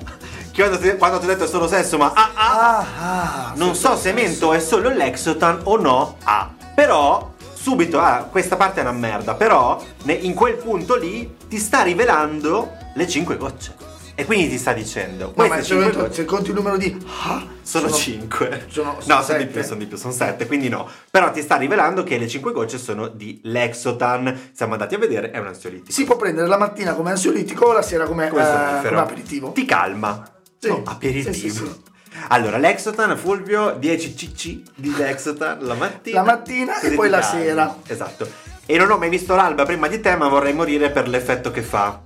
Quando 0.58 0.78
ti, 0.78 0.96
quando 0.96 1.18
ti 1.18 1.24
ho 1.24 1.28
detto 1.28 1.44
è 1.44 1.46
solo 1.46 1.68
sesso, 1.68 1.96
ma 1.98 2.12
ah, 2.14 2.30
ah, 2.34 2.78
Ah, 2.78 2.86
ah, 2.98 3.52
non 3.56 3.74
so 3.74 3.96
se 3.96 4.12
mento 4.12 4.52
è 4.52 4.58
solo 4.60 4.88
l'exotan 4.90 5.60
o 5.64 5.76
no 5.76 6.16
ah. 6.24 6.50
Però 6.74 7.32
subito, 7.54 8.00
ah, 8.00 8.26
questa 8.30 8.56
parte 8.56 8.80
è 8.80 8.82
una 8.82 8.92
merda, 8.92 9.34
però 9.34 9.80
ne- 10.02 10.12
in 10.14 10.34
quel 10.34 10.54
punto 10.56 10.96
lì 10.96 11.36
ti 11.48 11.58
sta 11.58 11.82
rivelando 11.82 12.72
le 12.94 13.06
5 13.08 13.36
gocce. 13.36 13.74
E 14.14 14.24
quindi 14.24 14.48
ti 14.48 14.58
sta 14.58 14.72
dicendo, 14.72 15.26
No, 15.26 15.30
queste 15.32 15.54
ma 15.56 15.62
se, 15.62 15.66
5 15.68 15.84
conti- 15.84 15.98
gocce 16.00 16.14
se 16.14 16.24
conti 16.24 16.48
il 16.48 16.54
numero 16.56 16.76
di 16.76 17.06
ah, 17.24 17.44
sono 17.62 17.88
5. 17.90 18.66
sono- 18.68 18.94
no, 18.94 19.00
sono 19.00 19.22
sono 19.22 19.38
di 19.38 19.44
sette. 19.44 19.46
più, 19.46 19.62
sono 19.62 19.78
di 19.78 19.86
più, 19.86 19.96
sono 19.96 20.12
7, 20.12 20.46
quindi 20.48 20.68
no. 20.68 20.88
Però 21.10 21.30
ti 21.30 21.40
sta 21.40 21.54
rivelando 21.56 22.02
che 22.02 22.18
le 22.18 22.26
5 22.26 22.50
gocce 22.52 22.78
sono 22.78 23.06
di 23.06 23.40
Lexotan. 23.44 24.50
Siamo 24.52 24.72
andati 24.72 24.96
a 24.96 24.98
vedere, 24.98 25.30
è 25.30 25.38
un 25.38 25.46
ansiolitico. 25.46 25.92
si 25.92 26.04
può 26.04 26.16
prendere 26.16 26.48
la 26.48 26.58
mattina 26.58 26.94
come 26.94 27.10
ansiolitico 27.10 27.66
o 27.66 27.72
la 27.72 27.82
sera 27.82 28.06
come, 28.06 28.28
Come 28.28 28.42
eh, 28.82 28.88
come 28.88 29.00
aperitivo. 29.00 29.52
Ti 29.52 29.64
calma. 29.64 30.22
Sì, 30.58 30.68
No, 30.68 30.82
aperitivo. 30.84 31.32
sì, 31.32 31.50
sì. 31.50 31.86
Allora, 32.28 32.58
Lexotan, 32.58 33.16
Fulvio, 33.16 33.76
10 33.78 34.14
cc 34.14 34.60
di 34.74 34.94
Lexotan 34.96 35.58
la 35.60 35.74
mattina. 35.74 36.20
La 36.20 36.26
mattina 36.26 36.80
e 36.80 36.90
poi 36.92 37.08
la 37.08 37.22
sera. 37.22 37.76
Esatto. 37.86 38.28
E 38.66 38.76
non 38.76 38.90
ho 38.90 38.98
mai 38.98 39.08
visto 39.08 39.34
l'alba 39.34 39.64
prima 39.64 39.86
di 39.88 40.00
te, 40.00 40.16
ma 40.16 40.28
vorrei 40.28 40.52
morire 40.52 40.90
per 40.90 41.08
l'effetto 41.08 41.50
che 41.50 41.62
fa. 41.62 42.00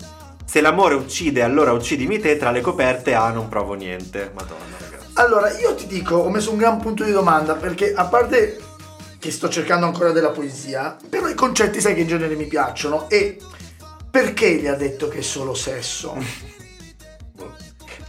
Se 0.45 0.61
l'amore 0.61 0.95
uccide, 0.95 1.43
allora 1.43 1.73
uccidimi 1.73 2.19
te, 2.19 2.37
tra 2.37 2.51
le 2.51 2.61
coperte, 2.61 3.15
ah, 3.15 3.31
non 3.31 3.49
provo 3.49 3.73
niente. 3.75 4.31
Madonna, 4.35 4.77
ragazzi. 4.79 5.07
Allora, 5.15 5.51
io 5.59 5.75
ti 5.75 5.87
dico, 5.87 6.17
ho 6.17 6.29
messo 6.31 6.51
un 6.51 6.59
gran 6.59 6.79
punto 6.79 7.05
di 7.05 7.11
domanda 7.13 7.55
perché 7.55 7.95
a 7.95 8.05
parte 8.05 8.61
che 9.19 9.31
sto 9.31 9.49
cercando 9.49 9.87
ancora 9.87 10.11
della 10.13 10.31
poesia, 10.31 10.97
però 11.09 11.27
i 11.29 11.35
concetti 11.35 11.81
sai 11.81 11.95
che 11.95 12.01
in 12.03 12.09
genere 12.09 12.35
mi 12.35 12.47
piacciono 12.47 13.09
e 13.09 13.39
perché 14.11 14.55
gli 14.57 14.67
ha 14.67 14.75
detto 14.75 15.09
che 15.09 15.19
è 15.19 15.23
solo 15.23 15.55
sesso? 15.55 16.17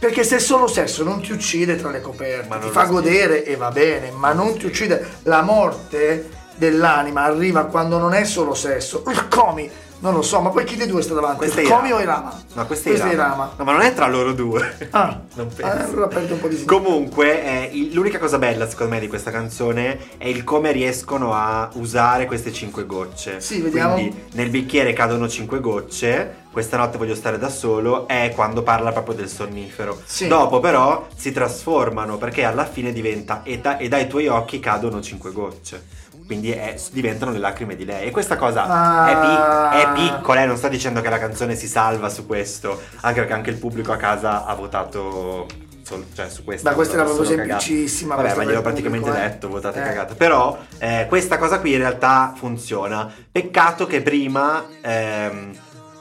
Perché 0.04 0.22
se 0.22 0.38
solo 0.38 0.66
sesso 0.66 1.02
non 1.02 1.22
ti 1.22 1.32
uccide 1.32 1.76
tra 1.76 1.88
le 1.90 2.02
coperte, 2.02 2.58
ti 2.58 2.68
fa 2.68 2.84
godere 2.84 3.42
e 3.42 3.56
va 3.56 3.70
bene, 3.70 4.10
ma 4.10 4.34
non 4.34 4.54
ti 4.58 4.66
uccide. 4.66 5.02
La 5.22 5.40
morte 5.40 6.28
dell'anima 6.56 7.22
arriva 7.22 7.64
quando 7.64 7.96
non 7.96 8.12
è 8.12 8.24
solo 8.24 8.52
sesso. 8.52 9.02
Il 9.08 9.28
comi, 9.28 9.66
non 10.00 10.12
lo 10.12 10.20
so, 10.20 10.42
ma 10.42 10.50
poi 10.50 10.64
chi 10.64 10.76
dei 10.76 10.88
due 10.88 11.00
sta 11.00 11.14
davanti? 11.14 11.38
Questo 11.38 11.60
è 11.60 11.62
il 11.62 11.70
comi 11.70 11.90
o 11.92 12.00
Irama? 12.00 12.38
No, 12.52 12.66
questo 12.66 12.90
è 12.90 12.92
Irama. 12.92 13.54
No, 13.56 13.64
ma 13.64 13.72
non 13.72 13.80
è 13.80 13.94
tra 13.94 14.06
loro 14.06 14.34
due. 14.34 14.88
Ah, 14.90 15.20
Non 15.36 15.48
penso. 15.48 15.72
allora 15.88 16.06
perdo 16.08 16.34
un 16.34 16.40
po' 16.40 16.48
di 16.48 16.56
significato. 16.56 16.82
Comunque, 16.82 17.42
eh, 17.42 17.70
il- 17.72 17.94
l'unica 17.94 18.18
cosa 18.18 18.36
bella 18.36 18.68
secondo 18.68 18.92
me 18.92 19.00
di 19.00 19.08
questa 19.08 19.30
canzone 19.30 19.98
è 20.18 20.26
il 20.28 20.44
come 20.44 20.70
riescono 20.70 21.32
a 21.32 21.70
usare 21.76 22.26
queste 22.26 22.52
cinque 22.52 22.84
gocce. 22.84 23.40
Sì, 23.40 23.62
vediamo. 23.62 23.94
Quindi 23.94 24.24
nel 24.32 24.50
bicchiere 24.50 24.92
cadono 24.92 25.28
cinque 25.30 25.60
gocce. 25.60 26.42
Questa 26.54 26.76
notte 26.76 26.98
voglio 26.98 27.16
stare 27.16 27.36
da 27.36 27.48
solo. 27.48 28.06
È 28.06 28.30
quando 28.32 28.62
parla 28.62 28.92
proprio 28.92 29.16
del 29.16 29.28
sonnifero. 29.28 30.00
Sì. 30.04 30.28
Dopo, 30.28 30.60
però, 30.60 31.08
si 31.16 31.32
trasformano 31.32 32.16
perché 32.16 32.44
alla 32.44 32.64
fine 32.64 32.92
diventa 32.92 33.42
e, 33.42 33.58
da- 33.58 33.76
e 33.76 33.88
dai 33.88 34.06
tuoi 34.06 34.28
occhi 34.28 34.60
cadono 34.60 35.02
cinque 35.02 35.32
gocce. 35.32 35.84
Quindi 36.26 36.52
è- 36.52 36.76
diventano 36.92 37.32
le 37.32 37.38
lacrime 37.38 37.74
di 37.74 37.84
lei. 37.84 38.06
E 38.06 38.10
questa 38.12 38.36
cosa 38.36 38.66
Ah. 38.68 39.08
è, 39.10 39.20
pi- 39.20 39.78
è 39.80 39.92
piccola. 40.16 40.42
eh, 40.42 40.46
Non 40.46 40.56
sto 40.56 40.68
dicendo 40.68 41.00
che 41.00 41.08
la 41.10 41.18
canzone 41.18 41.56
si 41.56 41.66
salva 41.66 42.08
su 42.08 42.24
questo. 42.24 42.80
Anche 43.00 43.18
perché 43.18 43.34
anche 43.34 43.50
il 43.50 43.56
pubblico 43.56 43.90
a 43.90 43.96
casa 43.96 44.44
ha 44.46 44.54
votato. 44.54 45.46
sol- 45.84 46.06
cioè, 46.14 46.30
su 46.30 46.44
questa. 46.44 46.70
Ma 46.70 46.74
questa 46.76 46.94
era 46.94 47.02
proprio 47.04 47.24
solo 47.26 47.36
cagate. 47.36 47.60
semplicissima, 47.60 48.14
Vabbè, 48.14 48.36
ma 48.36 48.44
gliel'ho 48.44 48.62
praticamente 48.62 49.04
pubblico, 49.10 49.26
eh. 49.26 49.28
detto, 49.30 49.48
votate 49.48 49.80
Eh. 49.80 49.84
cagate. 49.84 50.14
Però 50.14 50.56
eh, 50.78 51.04
questa 51.10 51.36
cosa 51.36 51.58
qui 51.60 51.72
in 51.72 51.78
realtà 51.78 52.32
funziona. 52.34 53.12
Peccato 53.30 53.84
che 53.86 54.00
prima 54.00 54.64
ehm, 54.80 55.52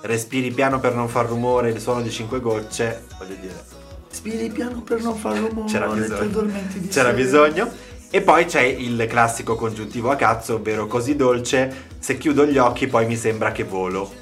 respiri 0.03 0.51
piano 0.51 0.79
per 0.79 0.93
non 0.95 1.07
far 1.07 1.27
rumore, 1.27 1.69
il 1.69 1.79
suono 1.79 2.01
di 2.01 2.09
cinque 2.09 2.39
gocce. 2.39 3.03
Voglio 3.17 3.35
dire, 3.39 3.63
Spiri 4.09 4.49
piano 4.49 4.81
per 4.81 5.01
non 5.01 5.15
far 5.15 5.37
rumore. 5.37 5.69
c'era 5.71 5.87
bisogno. 5.87 6.45
C'era 6.47 6.89
sera. 6.89 7.11
bisogno. 7.11 7.71
E 8.09 8.21
poi 8.21 8.45
c'è 8.45 8.61
il 8.61 9.07
classico 9.09 9.55
congiuntivo 9.55 10.11
a 10.11 10.15
cazzo, 10.15 10.55
ovvero 10.55 10.85
così 10.85 11.15
dolce. 11.15 11.91
Se 11.97 12.17
chiudo 12.17 12.45
gli 12.45 12.57
occhi, 12.57 12.87
poi 12.87 13.07
mi 13.07 13.15
sembra 13.15 13.51
che 13.51 13.63
volo. 13.63 14.21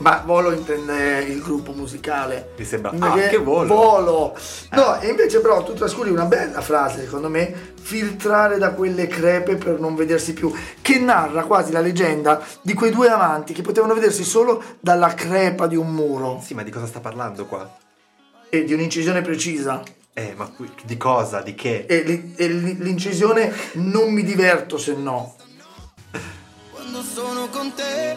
Ma 0.00 0.22
Volo 0.24 0.52
intende 0.52 1.20
il 1.24 1.40
gruppo 1.42 1.72
musicale. 1.72 2.52
Mi 2.56 2.64
sembra- 2.64 2.92
ah, 2.98 3.12
che 3.28 3.36
Volo. 3.38 3.66
Volo. 3.74 4.36
No, 4.70 4.98
e 4.98 5.08
invece 5.08 5.40
però 5.40 5.62
tu 5.62 5.74
trascuri 5.74 6.10
una 6.10 6.24
bella 6.24 6.60
frase, 6.62 7.02
secondo 7.04 7.28
me, 7.28 7.74
filtrare 7.80 8.56
da 8.58 8.70
quelle 8.72 9.06
crepe 9.06 9.56
per 9.56 9.78
non 9.78 9.94
vedersi 9.94 10.32
più, 10.32 10.50
che 10.80 10.98
narra 10.98 11.42
quasi 11.44 11.70
la 11.72 11.80
leggenda 11.80 12.42
di 12.62 12.72
quei 12.72 12.90
due 12.90 13.08
amanti 13.08 13.52
che 13.52 13.60
potevano 13.62 13.92
vedersi 13.94 14.24
solo 14.24 14.62
dalla 14.80 15.12
crepa 15.14 15.66
di 15.66 15.76
un 15.76 15.92
muro 15.92 16.40
Sì, 16.42 16.54
ma 16.54 16.62
di 16.62 16.70
cosa 16.70 16.86
sta 16.86 17.00
parlando 17.00 17.44
qua? 17.46 17.76
e 18.48 18.64
di 18.64 18.72
un'incisione 18.72 19.20
precisa. 19.22 19.80
Eh, 20.12 20.34
ma 20.36 20.50
di 20.82 20.96
cosa? 20.96 21.40
Di 21.40 21.54
che? 21.54 21.84
E, 21.86 22.02
li- 22.02 22.34
e 22.36 22.48
li- 22.48 22.76
l'incisione 22.78 23.52
non 23.74 24.12
mi 24.12 24.24
diverto 24.24 24.76
se 24.76 24.94
no. 24.94 25.36
Quando 26.72 27.00
sono 27.02 27.48
con 27.48 27.72
te, 27.74 28.16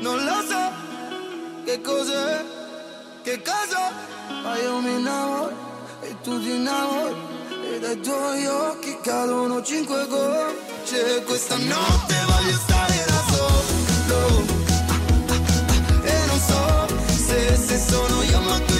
non 0.00 0.16
lo 0.24 0.42
so 0.48 0.90
che 1.64 1.80
cos'è, 1.80 2.44
che 3.22 3.42
cosa, 3.42 3.92
ma 4.42 4.56
io 4.58 4.78
mi 4.80 4.94
innamoro 4.94 5.52
e 6.00 6.16
tu 6.22 6.40
ti 6.40 6.50
innamori. 6.54 7.14
E 7.72 7.78
dai 7.78 8.00
tuoi 8.00 8.46
occhi 8.46 8.98
cadono 9.02 9.62
cinque 9.62 10.06
gocce. 10.08 11.22
Questa 11.24 11.56
notte 11.56 12.14
voglio 12.26 12.58
stare 12.58 13.04
da 13.06 13.22
solo. 13.32 14.44
Ah, 14.78 14.94
ah, 14.94 15.32
ah, 15.32 16.06
e 16.06 16.26
non 16.26 16.40
so 16.40 16.86
se, 17.06 17.56
se 17.56 17.78
sono 17.78 18.22
io 18.22 18.40
ma 18.40 18.71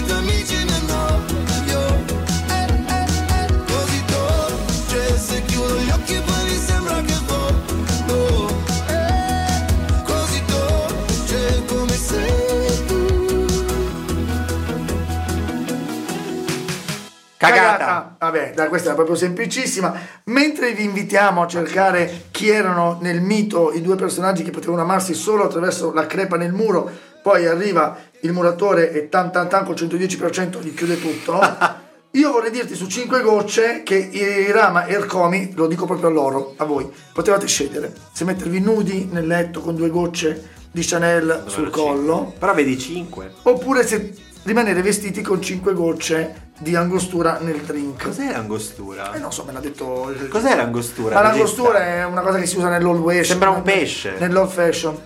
questa 18.82 18.90
è 18.90 18.94
proprio 18.94 19.14
semplicissima. 19.14 19.94
Mentre 20.24 20.72
vi 20.72 20.82
invitiamo 20.82 21.42
a 21.42 21.46
cercare 21.46 22.24
chi 22.32 22.48
erano 22.48 22.98
nel 23.00 23.20
mito 23.20 23.72
i 23.72 23.80
due 23.80 23.94
personaggi 23.94 24.42
che 24.42 24.50
potevano 24.50 24.82
amarsi 24.82 25.14
solo 25.14 25.44
attraverso 25.44 25.92
la 25.92 26.06
crepa 26.06 26.36
nel 26.36 26.52
muro, 26.52 26.90
poi 27.22 27.46
arriva 27.46 27.96
il 28.20 28.32
muratore 28.32 28.90
e 28.92 29.08
tan 29.08 29.30
tan 29.30 29.48
tan 29.48 29.64
col 29.64 29.76
110% 29.76 30.60
gli 30.60 30.74
chiude 30.74 31.00
tutto. 31.00 31.40
Io 32.14 32.30
vorrei 32.30 32.50
dirti 32.50 32.74
su 32.74 32.88
5 32.88 33.22
gocce 33.22 33.82
che 33.84 33.96
i 33.96 34.50
Rama 34.50 34.84
e 34.84 34.94
Ercomi, 34.94 35.52
lo 35.54 35.66
dico 35.66 35.86
proprio 35.86 36.08
a 36.08 36.12
loro, 36.12 36.54
a 36.58 36.64
voi, 36.64 36.86
potevate 37.14 37.46
scegliere 37.46 37.90
se 38.12 38.24
mettervi 38.24 38.60
nudi 38.60 39.08
nel 39.10 39.26
letto 39.26 39.60
con 39.60 39.74
due 39.74 39.88
gocce 39.88 40.50
di 40.70 40.82
Chanel 40.84 41.44
sul 41.46 41.70
collo 41.70 42.34
Però 42.38 42.52
vedi 42.52 42.78
5. 42.78 43.32
oppure 43.44 43.86
se 43.86 44.12
rimanere 44.42 44.82
vestiti 44.82 45.22
con 45.22 45.40
5 45.40 45.72
gocce 45.72 46.50
di 46.62 46.76
angostura 46.76 47.38
nel 47.40 47.60
drink. 47.60 48.04
Cos'è 48.04 48.30
l'angostura? 48.30 49.12
Eh, 49.12 49.18
non 49.18 49.32
so, 49.32 49.44
me 49.44 49.52
l'ha 49.52 49.60
detto. 49.60 50.14
Cos'è 50.30 50.54
l'angostura? 50.54 51.14
Ma 51.16 51.22
l'angostura 51.22 51.84
è 51.84 52.04
una 52.04 52.20
cosa 52.20 52.38
che 52.38 52.46
si 52.46 52.56
usa 52.56 52.68
nell'old 52.68 53.02
fashion. 53.02 53.24
Sembra 53.24 53.50
un 53.50 53.62
pesce. 53.62 54.14
Nell'old 54.18 54.50
fashion. 54.50 54.98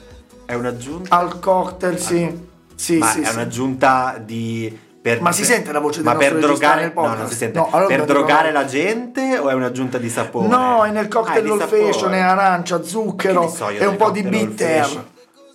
È 0.44 0.54
un'aggiunta? 0.54 1.16
Al 1.16 1.40
cocktail, 1.40 1.98
sì. 1.98 2.44
Sì, 2.74 2.98
ma 2.98 3.06
sì, 3.06 3.22
è 3.22 3.24
sì. 3.24 3.34
un'aggiunta 3.34 4.20
di... 4.22 4.84
Per, 5.00 5.20
Ma 5.22 5.32
si 5.32 5.44
sente 5.44 5.72
la 5.72 5.78
voce 5.78 6.02
del 6.02 6.12
Ma 6.12 6.18
per 6.18 6.36
drogare... 6.36 6.92
No, 6.94 7.14
non 7.14 7.28
si 7.28 7.36
sente. 7.36 7.58
No, 7.58 7.68
allora 7.70 7.94
per 7.94 8.04
drogare 8.04 8.52
la 8.52 8.64
gente 8.64 9.38
o 9.38 9.48
è 9.48 9.54
un'aggiunta 9.54 9.98
di 9.98 10.10
sapore? 10.10 10.48
No, 10.48 10.84
è 10.84 10.90
nel 10.90 11.08
cocktail 11.08 11.46
Ah, 11.46 11.52
old 11.52 11.66
fashion, 11.66 12.12
è 12.12 12.18
arancia, 12.18 12.80
Che 12.80 12.86
zucchero 12.86 13.48
so 13.48 13.68
e 13.68 13.86
un 13.86 13.96
po' 13.96 14.10
di 14.10 14.22
bitter. 14.22 15.04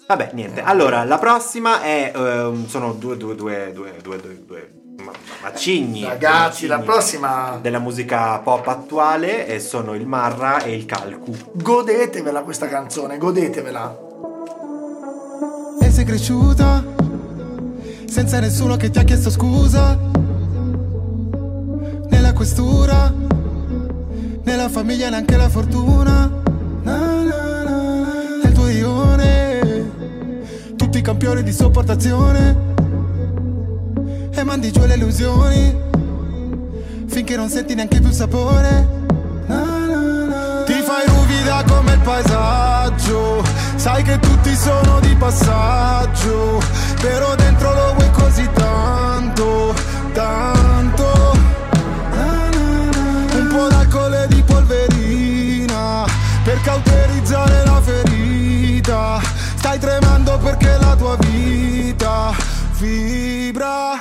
Vabbè, 0.08 0.32
niente. 0.34 0.64
Allora, 0.64 1.04
la 1.04 1.18
prossima 1.20 1.82
è... 1.82 2.12
ehm, 2.16 2.66
sono 2.68 2.94
due, 2.94 3.18
due, 3.18 3.36
due, 3.36 3.72
due, 3.74 3.94
due, 4.02 4.20
due, 4.20 4.44
due 4.46 4.81
ma- 4.98 5.12
macigni. 5.42 6.04
Ragazzi, 6.04 6.68
la 6.68 6.80
prossima 6.80 7.58
Della 7.62 7.80
musica 7.80 8.40
pop 8.40 8.68
attuale 8.68 9.48
e 9.48 9.60
sono 9.60 9.94
il 9.96 10.06
Marra 10.08 10.62
e 10.64 10.76
il 10.76 10.86
Calcu. 10.86 11.34
godetevela 11.54 12.42
questa 12.42 12.68
canzone, 12.68 13.18
godetevela. 13.18 14.10
E 15.82 15.90
sei 15.92 16.06
cresciuta 16.06 16.84
senza 18.06 18.40
nessuno 18.40 18.76
che 18.78 18.90
ti 18.90 19.00
ha 19.00 19.04
chiesto 19.04 19.30
scusa. 19.30 19.98
Nella 22.10 22.34
questura 22.34 23.12
Nella 24.44 24.70
famiglia 24.70 25.10
neanche 25.10 25.38
la 25.38 25.50
fortuna. 25.50 26.30
Na, 26.84 26.98
na, 27.24 27.64
na, 27.64 28.40
Nel 28.44 28.52
tuo 28.54 28.68
ione. 28.68 29.92
Tutti 30.76 31.02
campioni 31.02 31.42
di 31.44 31.52
sopportazione. 31.54 32.70
E 34.34 34.44
mandi 34.44 34.72
giù 34.72 34.86
le 34.86 34.96
illusioni. 34.96 35.76
Finché 37.08 37.36
non 37.36 37.50
senti 37.50 37.76
neanche 37.76 38.00
più 38.00 38.12
sapore. 38.12 38.88
Na, 39.48 39.64
na, 39.64 40.26
na. 40.26 40.64
Ti 40.66 40.74
fai 40.74 41.06
ruvida 41.08 41.64
come 41.68 41.94
il 41.94 42.00
paesaggio. 42.00 43.44
Sai 43.76 44.04
che 44.04 44.18
tutti 44.20 44.56
sono 44.56 45.00
di 45.02 45.16
passaggio. 45.16 46.60
Però 47.02 47.36
dentro 47.36 47.74
lo 47.74 47.94
vuoi 47.96 48.12
così 48.12 48.50
tanto, 48.54 49.74
tanto. 50.14 51.38
Un 53.34 53.48
po' 53.50 53.68
d'alcol 53.68 54.14
e 54.14 54.28
di 54.28 54.42
polverina. 54.44 56.06
Per 56.44 56.62
cauterizzare 56.62 57.66
la 57.66 57.82
ferita. 57.82 59.20
Stai 59.56 59.78
tremando 59.78 60.38
perché 60.40 60.78
la 60.80 60.96
tua 60.96 61.16
vita 61.18 62.52
vibra, 62.82 64.01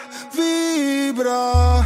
vibra. 1.10 1.84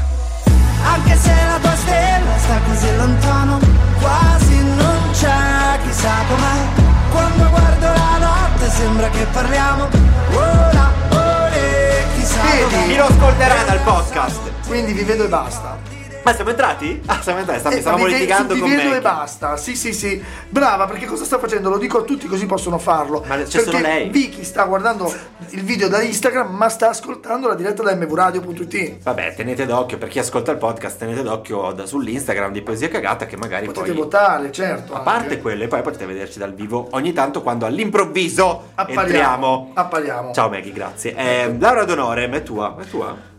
Anche 0.85 1.17
se 1.17 1.33
la 1.47 1.59
tua 1.61 1.77
stella 1.77 2.39
sta 2.39 2.61
così 2.67 2.97
lontano, 2.97 3.59
quasi 4.01 4.63
non 4.63 5.11
c'è 5.13 5.79
chissà 5.87 6.13
com'è. 6.29 6.83
Quando 7.11 7.49
guardo 7.49 7.87
la 7.87 8.19
notte 8.19 8.71
sembra 8.71 9.09
che 9.09 9.25
parliamo, 9.33 9.89
ora, 10.33 10.93
ore, 11.11 12.07
chissà 12.17 12.43
Vedi? 12.43 12.89
Chi 12.89 12.97
lo 12.97 13.05
ascolterà 13.07 13.63
dal 13.67 13.81
podcast? 13.81 14.41
Quindi 14.67 14.93
vi 14.93 15.05
vedo 15.05 15.25
e 15.25 15.29
basta. 15.29 15.79
Ma 16.25 16.33
siamo 16.35 16.51
entrati? 16.51 17.03
Ah, 17.07 17.21
siamo 17.21 17.39
entrati, 17.41 17.61
stav- 17.61 17.75
Eh, 17.77 17.81
stavamo 17.81 18.03
ma 18.05 18.09
litigando 18.09 18.57
con 18.57 18.71
me. 18.71 18.97
e 18.97 19.01
basta. 19.01 19.57
Sì, 19.59 19.77
sì, 19.77 19.93
sì. 19.93 20.23
Brava, 20.49 20.87
perché 20.87 21.05
cosa 21.05 21.23
sta 21.25 21.39
facendo? 21.39 21.69
Lo 21.69 21.77
dico 21.77 21.99
a 21.99 22.03
tutti 22.03 22.27
così 22.27 22.47
possono 22.47 22.79
farlo. 22.79 23.23
Ma 23.27 23.37
c'è 23.37 23.43
perché 23.43 23.61
solo 23.63 23.79
lei. 23.79 24.09
Vicky 24.09 24.43
sta 24.43 24.65
guardando 24.65 25.13
il 25.51 25.63
video 25.63 25.89
da 25.89 26.01
Instagram, 26.01 26.55
ma 26.55 26.69
sta 26.71 26.89
ascoltando 26.89 27.47
la 27.47 27.55
diretta 27.55 27.83
da 27.83 27.95
mvradio.it. 27.95 29.03
Vabbè, 29.03 29.35
tenete 29.35 29.67
d'occhio, 29.67 29.99
per 29.99 30.09
chi 30.09 30.19
ascolta 30.19 30.51
il 30.51 30.57
podcast, 30.59 30.99
tenete 30.99 31.23
d'occhio 31.23 31.73
da- 31.73 31.85
sull'Instagram 31.85 32.53
di 32.53 32.63
Poesia 32.63 32.89
Cagata 32.89 33.27
che 33.27 33.37
magari 33.37 33.67
Potete 33.67 33.89
poi... 33.93 33.97
votare, 33.97 34.51
certo. 34.51 34.95
A 34.95 35.01
parte 35.01 35.25
anche. 35.25 35.41
quello, 35.43 35.65
e 35.65 35.69
poi 35.69 35.83
potete 35.83 36.07
vederci 36.07 36.39
dal 36.39 36.55
vivo 36.55 36.89
ogni 36.93 37.13
tanto 37.13 37.43
quando 37.43 37.67
all'improvviso 37.67 38.71
Appariamo. 38.75 39.01
entriamo. 39.03 39.71
Appariamo. 39.75 40.33
Ciao 40.33 40.49
Maggie, 40.49 40.73
grazie. 40.73 41.15
Eh, 41.15 41.55
Laura 41.59 41.85
D'Onore, 41.85 42.31
è 42.31 42.43
tua? 42.43 42.75
È 42.81 42.85
tua? 42.87 43.33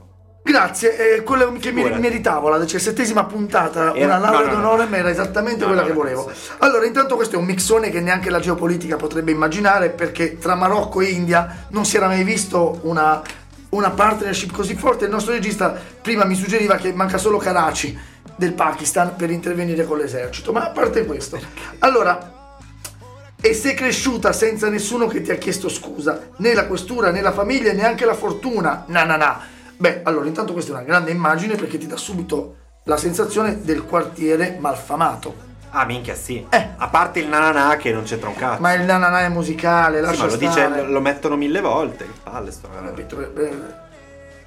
Grazie, 0.48 1.16
eh, 1.16 1.24
quello 1.24 1.46
che 1.54 1.72
mi 1.72 1.82
Figurati. 1.82 2.00
meritavo, 2.00 2.50
la 2.50 2.60
diciassettesima 2.60 3.24
puntata, 3.26 3.96
Era- 3.96 4.06
una 4.06 4.18
laurea 4.20 4.40
no, 4.42 4.46
no, 4.46 4.52
no. 4.52 4.62
d'onore, 4.62 4.86
ma 4.86 4.98
era 4.98 5.10
esattamente 5.10 5.62
No, 5.62 5.66
quella 5.66 5.82
no, 5.82 5.88
che 5.88 5.94
no, 5.94 6.00
volevo. 6.00 6.32
Allora, 6.60 6.86
intanto 6.86 7.16
questo 7.16 7.36
è 7.36 7.40
un 7.40 7.46
mixone 7.46 7.90
che 7.90 8.00
neanche 8.00 8.30
la 8.30 8.40
geopolitica 8.40 8.96
potrebbe 8.96 9.32
immaginare, 9.32 9.90
perché 9.90 10.38
tra 10.38 10.54
Marocco 10.54 11.02
e 11.02 11.06
India 11.06 11.66
non 11.70 11.84
si 11.84 11.98
era 11.98 12.06
mai 12.06 12.24
visto 12.24 12.80
una, 12.84 13.24
una 13.70 13.90
partnership 13.90 14.52
così 14.52 14.76
forte. 14.76 15.06
Il 15.06 15.12
nostro 15.12 15.34
regista 15.34 15.76
prima 16.00 16.26
mi 16.26 16.36
suggeriva 16.36 16.76
che 16.76 16.94
manca 16.94 17.18
solo 17.18 17.38
Karachi 17.40 17.98
del 18.36 18.54
Pakistan 18.54 19.16
per 19.16 19.32
intervenire 19.32 19.84
con 19.84 19.98
l'esercito, 19.98 20.52
ma 20.52 20.66
a 20.66 20.70
parte 20.70 21.06
questo. 21.08 21.40
Allora, 21.80 22.34
e 23.42 23.54
sei 23.56 23.74
cresciuta 23.74 24.32
senza 24.32 24.70
nessuno 24.70 25.08
che 25.08 25.24
ti 25.24 25.32
ha 25.32 25.36
chiesto 25.38 25.70
scusa, 25.70 26.20
né 26.38 26.54
la 26.54 26.68
questura, 26.68 27.10
né 27.10 27.22
la 27.22 27.32
famiglia, 27.32 27.74
neanche 27.74 28.06
la 28.06 28.14
fortuna. 28.14 28.84
Na 28.90 29.04
na 29.06 29.16
na. 29.16 29.54
Beh, 29.78 30.02
allora 30.04 30.26
intanto 30.26 30.54
questa 30.54 30.72
è 30.72 30.76
una 30.76 30.84
grande 30.84 31.12
immagine 31.12 31.56
perché 31.56 31.78
ti 31.78 31.88
dà 31.88 31.98
subito 31.98 32.56
la 32.84 32.98
sensazione 32.98 33.62
del 33.62 33.84
quartiere 33.84 34.58
malfamato. 34.60 35.54
Ah, 35.72 35.86
minchia, 35.86 36.16
sì. 36.16 36.46
Eh. 36.50 36.70
A 36.78 36.88
parte 36.88 37.20
il 37.20 37.28
nananà 37.28 37.76
che 37.76 37.92
non 37.92 38.04
c'entra 38.04 38.30
un 38.30 38.36
cazzo. 38.36 38.62
Ma 38.62 38.74
il 38.74 38.84
na 38.84 38.98
na 38.98 39.10
na 39.10 39.22
è 39.22 39.30
musicale, 39.30 39.98
Sì, 39.98 40.06
lascia 40.06 40.24
ma 40.26 40.30
lo, 40.30 40.36
dice, 40.38 40.84
lo, 40.84 41.02
mettono 41.02 41.36
mille 41.36 41.60
volte. 41.60 42.06
Che 42.06 42.20
palle 42.24 42.52
sto. 42.52 42.70
Capito? 42.70 43.20
Eh, 43.36 43.84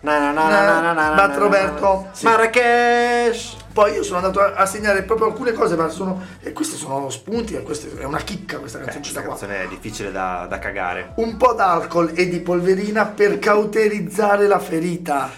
Na, 0.01 0.19
na, 0.19 0.31
na, 0.31 0.49
na, 0.49 0.81
na, 0.81 0.93
na, 0.93 1.09
na, 1.09 1.15
Bat 1.17 1.31
na, 1.31 1.39
Roberto. 1.39 2.07
Sì. 2.13 2.25
Marrakesh. 2.25 3.57
Poi 3.79 3.93
io 3.93 4.03
sono 4.03 4.17
andato 4.17 4.41
a, 4.41 4.55
a 4.55 4.67
segnare 4.67 5.05
proprio 5.05 5.29
alcune 5.29 5.53
cose, 5.53 5.77
ma 5.77 5.89
sono. 5.89 6.21
E 6.41 6.53
questi 6.53 6.75
sono 6.75 7.09
spunti, 7.11 7.55
e 7.55 7.63
questa 7.63 7.87
è 7.97 8.03
una 8.03 8.19
chicca 8.19 8.59
questa 8.59 8.79
Beh, 8.79 8.87
canzoncina 8.87 9.21
questa 9.21 9.47
qua. 9.47 9.49
canzone 9.49 9.63
è 9.63 9.69
difficile 9.69 10.11
da, 10.11 10.47
da 10.49 10.59
cagare. 10.59 11.13
Un 11.19 11.37
po' 11.37 11.53
d'alcol 11.53 12.11
e 12.17 12.29
di 12.29 12.41
polverina 12.41 13.07
per 13.07 13.39
cauterizzare 13.39 14.49
la 14.49 14.59
ferita. 14.59 15.31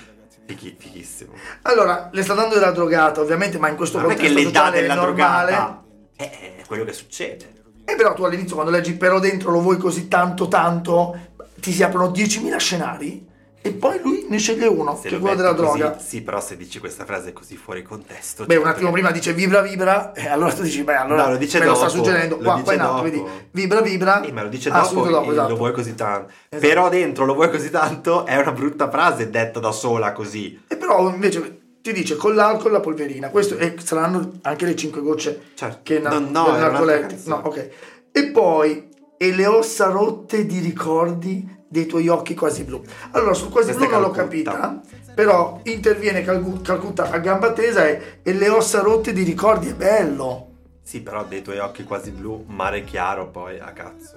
Fighi- 0.46 0.74
fighissimo. 0.78 1.32
Allora, 1.64 2.08
le 2.10 2.22
sta 2.22 2.32
dando 2.32 2.54
della 2.54 2.70
drogata, 2.70 3.20
ovviamente, 3.20 3.58
ma 3.58 3.68
in 3.68 3.76
questo 3.76 3.98
Ma 3.98 4.04
non 4.04 4.12
è 4.12 4.14
che 4.14 4.28
contesto 4.28 4.48
le 4.48 4.52
dà 4.54 4.72
è 4.72 4.80
della 4.80 4.94
normale. 4.94 5.50
drogata. 5.52 5.84
Eh, 6.16 6.56
È 6.60 6.64
quello 6.66 6.84
che 6.84 6.92
succede. 6.94 7.52
E 7.84 7.94
però 7.94 8.14
tu 8.14 8.22
all'inizio 8.22 8.54
quando 8.54 8.72
leggi 8.72 8.94
però 8.94 9.18
dentro 9.18 9.50
lo 9.50 9.60
vuoi 9.60 9.76
così 9.76 10.08
tanto 10.08 10.48
tanto, 10.48 11.14
ti 11.60 11.72
si 11.72 11.82
aprono 11.82 12.10
10.000 12.10 12.56
scenari 12.56 13.28
e 13.62 13.72
poi 13.72 14.00
lui 14.02 14.26
ne 14.28 14.38
sceglie 14.38 14.66
uno, 14.66 14.94
Se 14.96 15.02
che 15.02 15.08
è 15.08 15.12
lo 15.12 15.18
quello 15.20 15.36
della 15.36 15.54
così- 15.54 15.78
droga. 15.78 15.98
Sì, 15.98 16.22
però 16.22 16.40
se 16.40 16.56
dici 16.56 16.78
questa 16.78 17.04
frase 17.04 17.32
così 17.32 17.56
fuori 17.56 17.82
contesto. 17.82 18.44
Beh, 18.46 18.54
cioè, 18.54 18.62
un 18.62 18.68
attimo 18.68 18.90
prima 18.90 19.10
dice 19.10 19.32
vibra 19.34 19.60
vibra, 19.60 20.12
e 20.12 20.28
allora 20.28 20.52
tu 20.52 20.62
dici, 20.62 20.82
beh, 20.82 20.94
allora 20.96 21.24
No, 21.24 21.30
lo 21.32 21.36
dice 21.36 21.58
me 21.58 21.66
lo 21.66 21.74
sta 21.74 21.86
dopo, 21.86 21.96
suggerendo. 21.98 22.36
lo 22.36 22.42
Qua, 22.42 22.60
qua 22.62 22.72
in 22.72 22.80
alto, 22.80 22.92
dopo. 22.92 23.02
vedi, 23.04 23.24
vibra 23.50 23.80
vibra. 23.82 24.22
Eh, 24.22 24.32
ma 24.32 24.42
lo 24.42 24.48
dice 24.48 24.70
dopo, 24.70 25.06
dopo, 25.08 25.30
esatto. 25.30 25.48
lo 25.48 25.56
vuoi 25.56 25.72
così 25.72 25.94
tanto. 25.94 26.32
Esatto. 26.48 26.66
Però 26.68 26.88
dentro 26.88 27.24
lo 27.26 27.34
vuoi 27.34 27.50
così 27.50 27.70
tanto 27.70 28.24
è 28.24 28.36
una 28.36 28.52
brutta 28.52 28.88
frase 28.90 29.28
detta 29.30 29.60
da 29.60 29.72
sola 29.72 30.12
così. 30.12 30.62
E 30.66 30.76
però 30.76 31.08
invece 31.10 31.58
ti 31.82 31.92
dice 31.92 32.16
con 32.16 32.34
l'alcol 32.34 32.72
la 32.72 32.80
polverina, 32.80 33.28
questo 33.30 33.56
e 33.58 33.74
saranno 33.82 34.32
anche 34.42 34.64
le 34.66 34.76
5 34.76 35.00
gocce 35.02 35.50
Certo. 35.54 35.80
che 35.82 35.98
na- 35.98 36.18
No, 36.18 36.56
no. 36.56 37.08
No, 37.24 37.40
ok. 37.44 37.68
E 38.12 38.24
poi 38.30 38.88
e 39.18 39.32
le 39.34 39.46
ossa 39.46 39.86
rotte 39.86 40.46
di 40.46 40.60
ricordi 40.60 41.58
dei 41.70 41.86
tuoi 41.86 42.08
occhi 42.08 42.34
quasi 42.34 42.64
blu. 42.64 42.82
Allora, 43.12 43.32
sul 43.32 43.48
quasi 43.48 43.68
Questa 43.68 43.86
blu 43.86 43.92
non 43.92 44.02
l'ho 44.02 44.10
capita, 44.10 44.80
però 45.14 45.60
interviene 45.64 46.24
Calcu- 46.24 46.62
Calcutta 46.62 47.10
a 47.10 47.18
gamba 47.18 47.52
tesa 47.52 47.86
e, 47.86 48.18
e 48.24 48.32
le 48.32 48.48
ossa 48.48 48.80
rotte 48.80 49.12
di 49.12 49.22
ricordi 49.22 49.68
è 49.68 49.74
bello. 49.74 50.48
Sì, 50.82 51.00
però 51.00 51.24
dei 51.24 51.42
tuoi 51.42 51.58
occhi 51.58 51.84
quasi 51.84 52.10
blu, 52.10 52.44
mare 52.48 52.82
chiaro 52.82 53.28
poi 53.28 53.60
a 53.60 53.72
cazzo. 53.72 54.16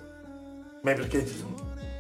Beh, 0.81 0.95
perché, 0.95 1.23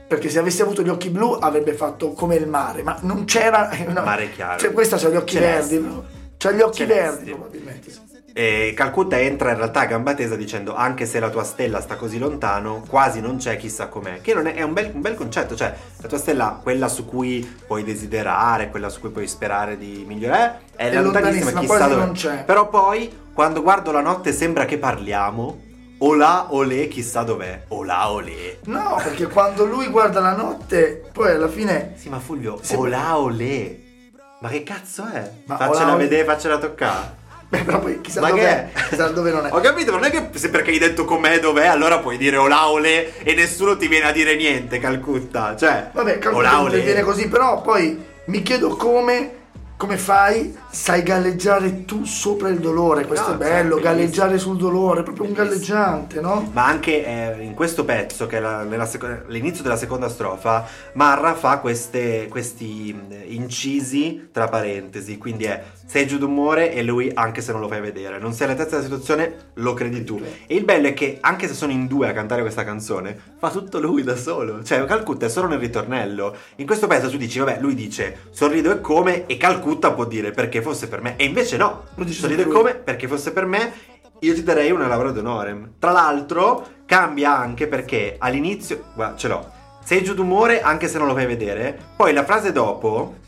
perché 0.07 0.29
se 0.29 0.39
avessi 0.39 0.63
avuto 0.63 0.81
gli 0.81 0.89
occhi 0.89 1.11
blu 1.11 1.33
avrebbe 1.33 1.73
fatto 1.73 2.13
come 2.13 2.35
il 2.35 2.47
mare, 2.47 2.81
ma 2.81 2.97
non 3.01 3.25
c'era... 3.25 3.69
no. 3.89 4.01
Mare 4.01 4.31
chiaro. 4.31 4.59
Cioè, 4.59 4.71
questa 4.71 4.97
c'ha 4.97 5.09
gli 5.09 5.15
occhi 5.15 5.35
Celesti. 5.35 5.77
verdi. 5.77 6.01
C'ha 6.37 6.51
gli 6.51 6.61
occhi 6.61 6.77
Celesti. 6.77 7.15
verdi, 7.15 7.29
probabilmente. 7.29 7.91
E 8.35 8.73
Calcutta 8.75 9.19
entra 9.19 9.51
in 9.51 9.57
realtà 9.57 9.81
a 9.81 9.85
gamba 9.85 10.15
tesa 10.15 10.35
dicendo 10.35 10.75
anche 10.75 11.05
se 11.05 11.19
la 11.19 11.29
tua 11.29 11.43
stella 11.43 11.79
sta 11.81 11.95
così 11.95 12.17
lontano, 12.17 12.83
quasi 12.89 13.21
non 13.21 13.37
c'è 13.37 13.57
chissà 13.57 13.87
com'è. 13.87 14.21
Che 14.21 14.33
non 14.33 14.47
è, 14.47 14.55
è 14.55 14.63
un, 14.63 14.73
bel, 14.73 14.89
un 14.91 15.01
bel 15.01 15.13
concetto, 15.13 15.55
cioè 15.55 15.71
la 16.01 16.07
tua 16.07 16.17
stella, 16.17 16.59
quella 16.61 16.87
su 16.87 17.05
cui 17.05 17.47
puoi 17.67 17.83
desiderare, 17.83 18.69
quella 18.71 18.89
su 18.89 19.01
cui 19.01 19.09
puoi 19.11 19.27
sperare 19.27 19.77
di 19.77 20.03
migliorare, 20.07 20.61
è, 20.75 20.89
È 20.89 21.01
lontanissima, 21.01 21.59
chissà 21.59 21.87
dove. 21.87 22.01
non 22.05 22.13
c'è. 22.13 22.43
Però 22.43 22.69
poi, 22.69 23.15
quando 23.33 23.61
guardo 23.61 23.91
la 23.91 24.01
notte 24.01 24.33
sembra 24.33 24.65
che 24.65 24.79
parliamo, 24.79 25.61
o 25.99 26.15
là 26.15 26.47
o 26.49 26.63
lì, 26.63 26.87
chissà 26.87 27.21
dov'è, 27.21 27.65
o 27.67 27.83
là 27.83 28.11
o 28.11 28.17
lì. 28.17 28.57
No, 28.63 28.95
perché 29.01 29.27
quando 29.27 29.63
lui 29.65 29.87
guarda 29.89 30.19
la 30.19 30.35
notte, 30.35 31.07
poi 31.13 31.33
alla 31.33 31.47
fine... 31.47 31.93
Sì, 31.97 32.09
ma 32.09 32.17
Fulvio, 32.19 32.57
Sì, 32.63 32.73
o 32.73 32.87
là 32.87 33.15
o 33.19 33.27
lì. 33.27 34.09
Ma 34.39 34.49
che 34.49 34.63
cazzo 34.63 35.05
è? 35.05 35.31
Ma 35.45 35.55
faccela 35.55 35.85
olà 35.89 35.95
vedere, 35.95 36.25
faccela 36.25 36.57
toccare. 36.57 37.21
Beh, 37.53 37.63
però 37.63 37.79
poi 37.79 38.01
chissà 38.01 38.19
dov'è, 38.19 38.71
è? 38.73 38.79
chissà 38.89 39.09
dove 39.09 39.29
non 39.31 39.45
è. 39.45 39.49
Ho 39.53 39.59
capito, 39.59 39.91
non 39.91 40.03
è 40.05 40.09
che 40.09 40.29
se 40.39 40.49
perché 40.49 40.71
hai 40.71 40.79
detto 40.79 41.05
com'è 41.05 41.39
dov'è, 41.39 41.67
allora 41.67 41.99
puoi 41.99 42.17
dire 42.17 42.37
olà 42.37 42.67
olè 42.67 43.11
e 43.21 43.35
nessuno 43.35 43.77
ti 43.77 43.87
viene 43.87 44.05
a 44.07 44.11
dire 44.11 44.35
niente, 44.35 44.79
Calcutta. 44.79 45.55
Cioè, 45.55 45.89
Vabbè, 45.93 46.17
calcolo 46.17 46.47
olè. 46.47 46.81
viene 46.81 47.01
così, 47.03 47.27
però 47.27 47.61
poi 47.61 48.03
mi 48.25 48.41
chiedo 48.41 48.75
come, 48.75 49.41
come 49.77 49.97
fai, 49.97 50.57
sai 50.71 51.03
galleggiare 51.03 51.85
tu 51.85 52.05
sopra 52.05 52.49
il 52.49 52.57
dolore, 52.59 53.05
questo 53.05 53.29
No, 53.29 53.33
è 53.35 53.37
bello, 53.37 53.75
certo, 53.75 53.83
galleggiare 53.83 54.37
sul 54.39 54.57
dolore, 54.57 55.03
proprio 55.03 55.25
un 55.27 55.33
galleggiante, 55.33 56.21
no? 56.21 56.49
Ma 56.53 56.65
anche 56.65 57.05
eh, 57.05 57.43
in 57.43 57.53
questo 57.53 57.85
pezzo, 57.85 58.25
che 58.25 58.37
è 58.37 58.39
la- 58.39 58.63
nella 58.63 58.89
l'inizio 59.27 59.61
della 59.61 59.75
seconda 59.77 60.09
strofa, 60.09 60.65
Marra 60.93 61.35
fa 61.35 61.57
queste- 61.59 62.27
questi 62.29 62.93
mh, 62.93 63.13
incisi 63.31 64.29
tra 64.31 64.47
parentesi. 64.47 65.17
Quindi 65.19 65.43
è 65.45 65.61
sei 65.93 66.07
giù 66.07 66.17
d'umore 66.17 66.73
e 66.73 66.81
lui, 66.81 67.11
anche 67.13 67.39
se 67.39 67.51
non 67.51 67.61
lo 67.61 67.67
fai 67.67 67.79
vedere, 67.79 68.17
non 68.17 68.33
sei 68.33 68.47
all'altezza 68.47 68.77
della 68.77 68.81
situazione, 68.81 69.35
lo 69.53 69.75
credi 69.75 70.03
tu. 70.03 70.19
E 70.47 70.55
il 70.55 70.63
bello 70.63 70.87
è 70.87 70.93
che, 70.95 71.19
anche 71.21 71.47
se 71.47 71.53
sono 71.53 71.71
in 71.71 71.85
due 71.85 72.09
a 72.09 72.13
cantare 72.13 72.41
questa 72.41 72.63
canzone, 72.63 73.15
fa 73.37 73.51
tutto 73.51 73.79
lui 73.79 74.01
da 74.01 74.15
solo. 74.15 74.63
Cioè, 74.63 74.83
Calcutta 74.85 75.27
è 75.27 75.29
solo 75.29 75.47
nel 75.49 75.59
ritornello. 75.59 76.35
In 76.55 76.65
questo 76.65 76.87
pezzo 76.87 77.11
tu 77.11 77.17
dici, 77.17 77.37
vabbè, 77.37 77.59
lui 77.59 77.75
dice 77.75 78.21
sorrido 78.31 78.71
e 78.71 78.81
come, 78.81 79.27
e 79.27 79.37
Calcutta 79.37 79.91
può 79.91 80.05
dire 80.05 80.31
perché 80.31 80.63
fosse 80.63 80.87
per 80.87 81.03
me. 81.03 81.15
E 81.15 81.25
invece 81.25 81.57
no, 81.57 81.83
Lo 81.93 82.03
dice 82.03 82.21
sorrido 82.21 82.41
e 82.41 82.45
lui. 82.45 82.53
come, 82.55 82.73
perché 82.73 83.07
fosse 83.07 83.31
per 83.31 83.45
me, 83.45 83.73
io 84.17 84.33
ti 84.33 84.41
darei 84.41 84.71
una 84.71 84.87
laurea 84.87 85.11
d'onore. 85.11 85.73
Tra 85.77 85.91
l'altro, 85.91 86.69
cambia 86.87 87.37
anche 87.37 87.67
perché 87.67 88.15
all'inizio, 88.17 88.85
guarda, 88.95 89.15
ce 89.15 89.27
l'ho. 89.27 89.51
Sei 89.83 90.03
giù 90.03 90.15
d'umore 90.15 90.61
anche 90.61 90.87
se 90.87 90.97
non 90.97 91.05
lo 91.05 91.13
fai 91.13 91.27
vedere. 91.27 91.77
Poi 91.95 92.13
la 92.13 92.25
frase 92.25 92.51
dopo 92.51 93.21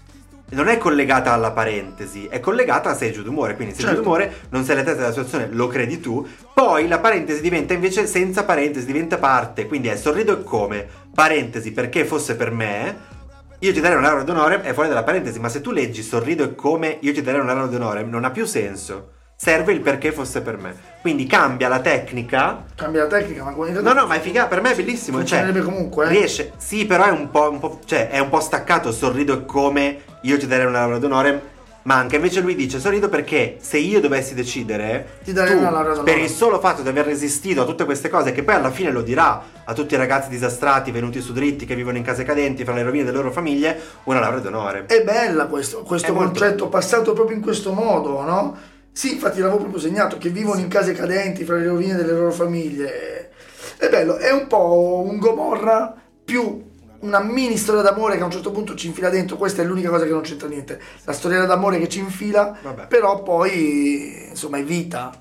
non 0.49 0.67
è 0.67 0.77
collegata 0.77 1.34
alla 1.34 1.51
parentesi, 1.51 2.27
è 2.27 2.39
collegata 2.39 2.91
a 2.91 2.95
sei 2.95 3.12
giù 3.12 3.23
d'umore. 3.23 3.55
Quindi 3.55 3.73
sei 3.73 3.81
giù 3.84 3.88
Certo. 3.89 4.03
d'umore, 4.03 4.34
non 4.49 4.63
sei 4.63 4.73
all'altezza 4.73 4.97
della 4.99 5.10
situazione, 5.12 5.47
lo 5.51 5.67
credi 5.67 5.99
tu. 5.99 6.25
Poi 6.53 6.88
la 6.88 6.99
parentesi 6.99 7.41
diventa 7.41 7.73
invece 7.73 8.05
senza 8.08 8.43
parentesi, 8.43 8.86
diventa 8.86 9.17
parte. 9.17 9.67
Quindi 9.67 9.88
è 9.88 9.95
sorrido 9.95 10.39
e 10.39 10.43
come. 10.43 10.88
Parentesi 11.13 11.71
perché 11.71 12.05
fosse 12.05 12.36
per 12.36 12.51
me. 12.51 13.13
Io 13.60 13.73
ti 13.73 13.79
darei 13.79 13.97
un 13.97 14.05
euro 14.05 14.23
d'onore, 14.23 14.62
è 14.62 14.73
fuori 14.73 14.89
dalla 14.89 15.03
parentesi, 15.03 15.39
ma 15.39 15.49
se 15.49 15.62
tu 15.62 15.71
leggi 15.71 16.03
sorrido 16.03 16.43
e 16.43 16.55
come 16.55 16.97
io 17.01 17.13
ti 17.13 17.21
darei 17.21 17.39
un 17.41 17.49
euro 17.49 17.67
d'onore, 17.67 18.03
non 18.03 18.23
ha 18.25 18.29
più 18.29 18.45
senso. 18.45 19.13
Serve 19.38 19.74
il 19.74 19.82
perché 19.82 20.13
fosse 20.13 20.41
per 20.41 20.58
me. 20.58 20.74
Quindi 21.02 21.26
cambia 21.26 21.67
la 21.67 21.80
tecnica 21.80 22.63
Cambia 22.74 23.04
la 23.04 23.10
tecnica, 23.10 23.43
ma 23.43 23.67
in 23.67 23.80
No, 23.82 23.91
no, 23.91 24.06
ma 24.06 24.15
è 24.15 24.21
figa, 24.21 24.45
per 24.48 24.62
me 24.62 24.71
è 24.71 24.76
bellissimo. 24.76 25.24
Cioè, 25.26 25.52
comunque, 25.62 26.06
eh. 26.06 26.10
Riesce, 26.10 26.54
sì, 26.58 26.86
però 26.86 27.04
è 27.04 27.12
un 27.12 27.30
po', 27.30 27.50
un 27.50 27.60
po', 27.60 27.80
cioè, 27.86 28.10
è 28.10 28.19
un 28.19 28.30
po' 28.30 28.39
staccato. 28.39 28.93
Sorrido 28.93 29.43
come 29.43 30.04
io 30.21 30.38
ti 30.38 30.48
darei 30.48 30.65
una 30.65 30.80
laurea 30.80 31.00
d'onore. 31.00 31.54
Manca, 31.84 32.15
invece 32.15 32.39
lui 32.39 32.56
dice 32.56 32.80
sorrido 32.80 33.10
perché 33.10 33.58
se 33.60 33.78
io 33.78 34.00
dovessi 34.00 34.34
decidere, 34.34 35.19
Ti 35.24 35.34
darei 35.34 35.52
tu, 35.52 35.60
una 35.60 35.69
laurea 35.69 35.93
d'onore. 35.93 36.12
per 36.12 36.19
il 36.19 36.30
solo 36.30 36.60
fatto 36.60 36.82
di 36.82 36.88
aver 36.88 37.06
resistito 37.06 37.62
a 37.62 37.65
tutte 37.65 37.86
queste 37.86 38.10
cose, 38.10 38.32
che 38.32 38.41
poi 38.41 38.56
alla 38.56 38.71
fine 38.71 38.89
lo 38.89 39.04
dirà 39.04 39.43
a 39.63 39.74
tutti 39.74 39.93
i 39.93 39.98
ragazzi 39.98 40.30
disastrati, 40.30 40.89
venuti 40.89 41.21
su 41.21 41.32
dritti, 41.32 41.65
che 41.65 41.76
vivono 41.76 41.98
in 41.98 42.04
case 42.04 42.24
cadenti, 42.24 42.63
fra 42.63 42.74
le 42.74 42.82
rovine 42.82 43.04
delle 43.04 43.17
loro 43.17 43.32
famiglie, 43.32 43.80
una 44.06 44.19
laurea 44.19 44.39
d'onore. 44.39 44.86
È 44.88 45.04
bella 45.04 45.45
questo, 45.45 45.84
questo 45.84 46.12
È 46.12 46.15
concetto 46.15 46.69
passato 46.69 47.13
proprio 47.13 47.36
in 47.36 47.43
questo 47.43 47.71
modo, 47.71 48.21
no? 48.24 48.58
Sì, 48.95 49.12
infatti 49.12 49.41
l'avevo 49.41 49.58
proprio 49.58 49.81
segnato, 49.81 50.17
che 50.17 50.29
vivono 50.29 50.62
in 50.62 50.69
case 50.69 50.93
cadenti 50.93 51.43
fra 51.43 51.58
le 51.58 51.67
rovine 51.67 51.95
delle 51.95 52.13
loro 52.13 52.31
famiglie. 52.31 53.29
È 53.75 53.89
bello, 53.89 54.15
è 54.15 54.31
un 54.31 54.47
po' 54.47 55.03
un 55.05 55.17
Gomorra 55.19 55.93
più 56.23 56.63
una 57.01 57.19
mini 57.19 57.58
storia 57.58 57.81
d'amore 57.81 58.15
che 58.15 58.21
a 58.21 58.25
un 58.25 58.31
certo 58.31 58.51
punto 58.51 58.73
ci 58.73 58.88
infila 58.88 59.10
dentro, 59.10 59.36
questa 59.36 59.62
è 59.62 59.65
l'unica 59.65 59.89
cosa 59.89 60.05
che 60.05 60.12
non 60.12 60.21
c'entra 60.21 60.47
niente. 60.47 60.79
La 61.03 61.12
storia 61.12 61.43
d'amore 61.43 61.77
che 61.77 61.89
ci 61.89 61.99
infila, 61.99 62.58
Vabbè. 62.62 62.88
però 62.88 63.21
poi 63.21 64.27
insomma 64.29 64.60
è 64.60 64.63
vita. 64.63 65.12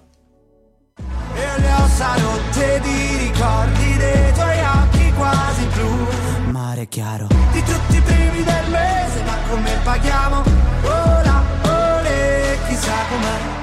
E 1.34 1.60
le 1.60 1.72
ossa 1.72 2.14
rotte 2.14 2.80
di 2.80 3.16
ricordi 3.26 3.96
dei 3.96 4.32
tuoi 4.34 4.58
occhi 4.60 5.12
quasi 5.16 5.66
blu 5.74 6.50
Mare 6.52 6.86
chiaro 6.86 7.26
Di 7.50 7.62
tutti 7.64 7.96
i 7.96 8.00
primi 8.00 8.44
del 8.44 8.70
mese 8.70 9.22
ma 9.24 9.36
come 9.50 9.70
paghiamo 9.82 10.42
Ora, 10.84 11.42
ore, 11.64 12.58
chissà 12.68 12.92
com'è 13.10 13.53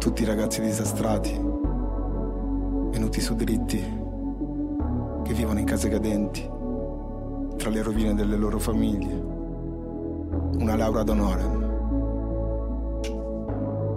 tutti 0.00 0.22
i 0.22 0.24
ragazzi 0.24 0.62
disastrati, 0.62 1.30
venuti 2.90 3.20
su 3.20 3.34
dritti, 3.34 3.78
che 5.22 5.34
vivono 5.34 5.58
in 5.58 5.66
case 5.66 5.90
cadenti, 5.90 6.48
tra 7.58 7.68
le 7.68 7.82
rovine 7.82 8.14
delle 8.14 8.36
loro 8.36 8.58
famiglie. 8.58 9.12
Una 10.58 10.74
laurea 10.74 11.02
d'onore. 11.02 11.42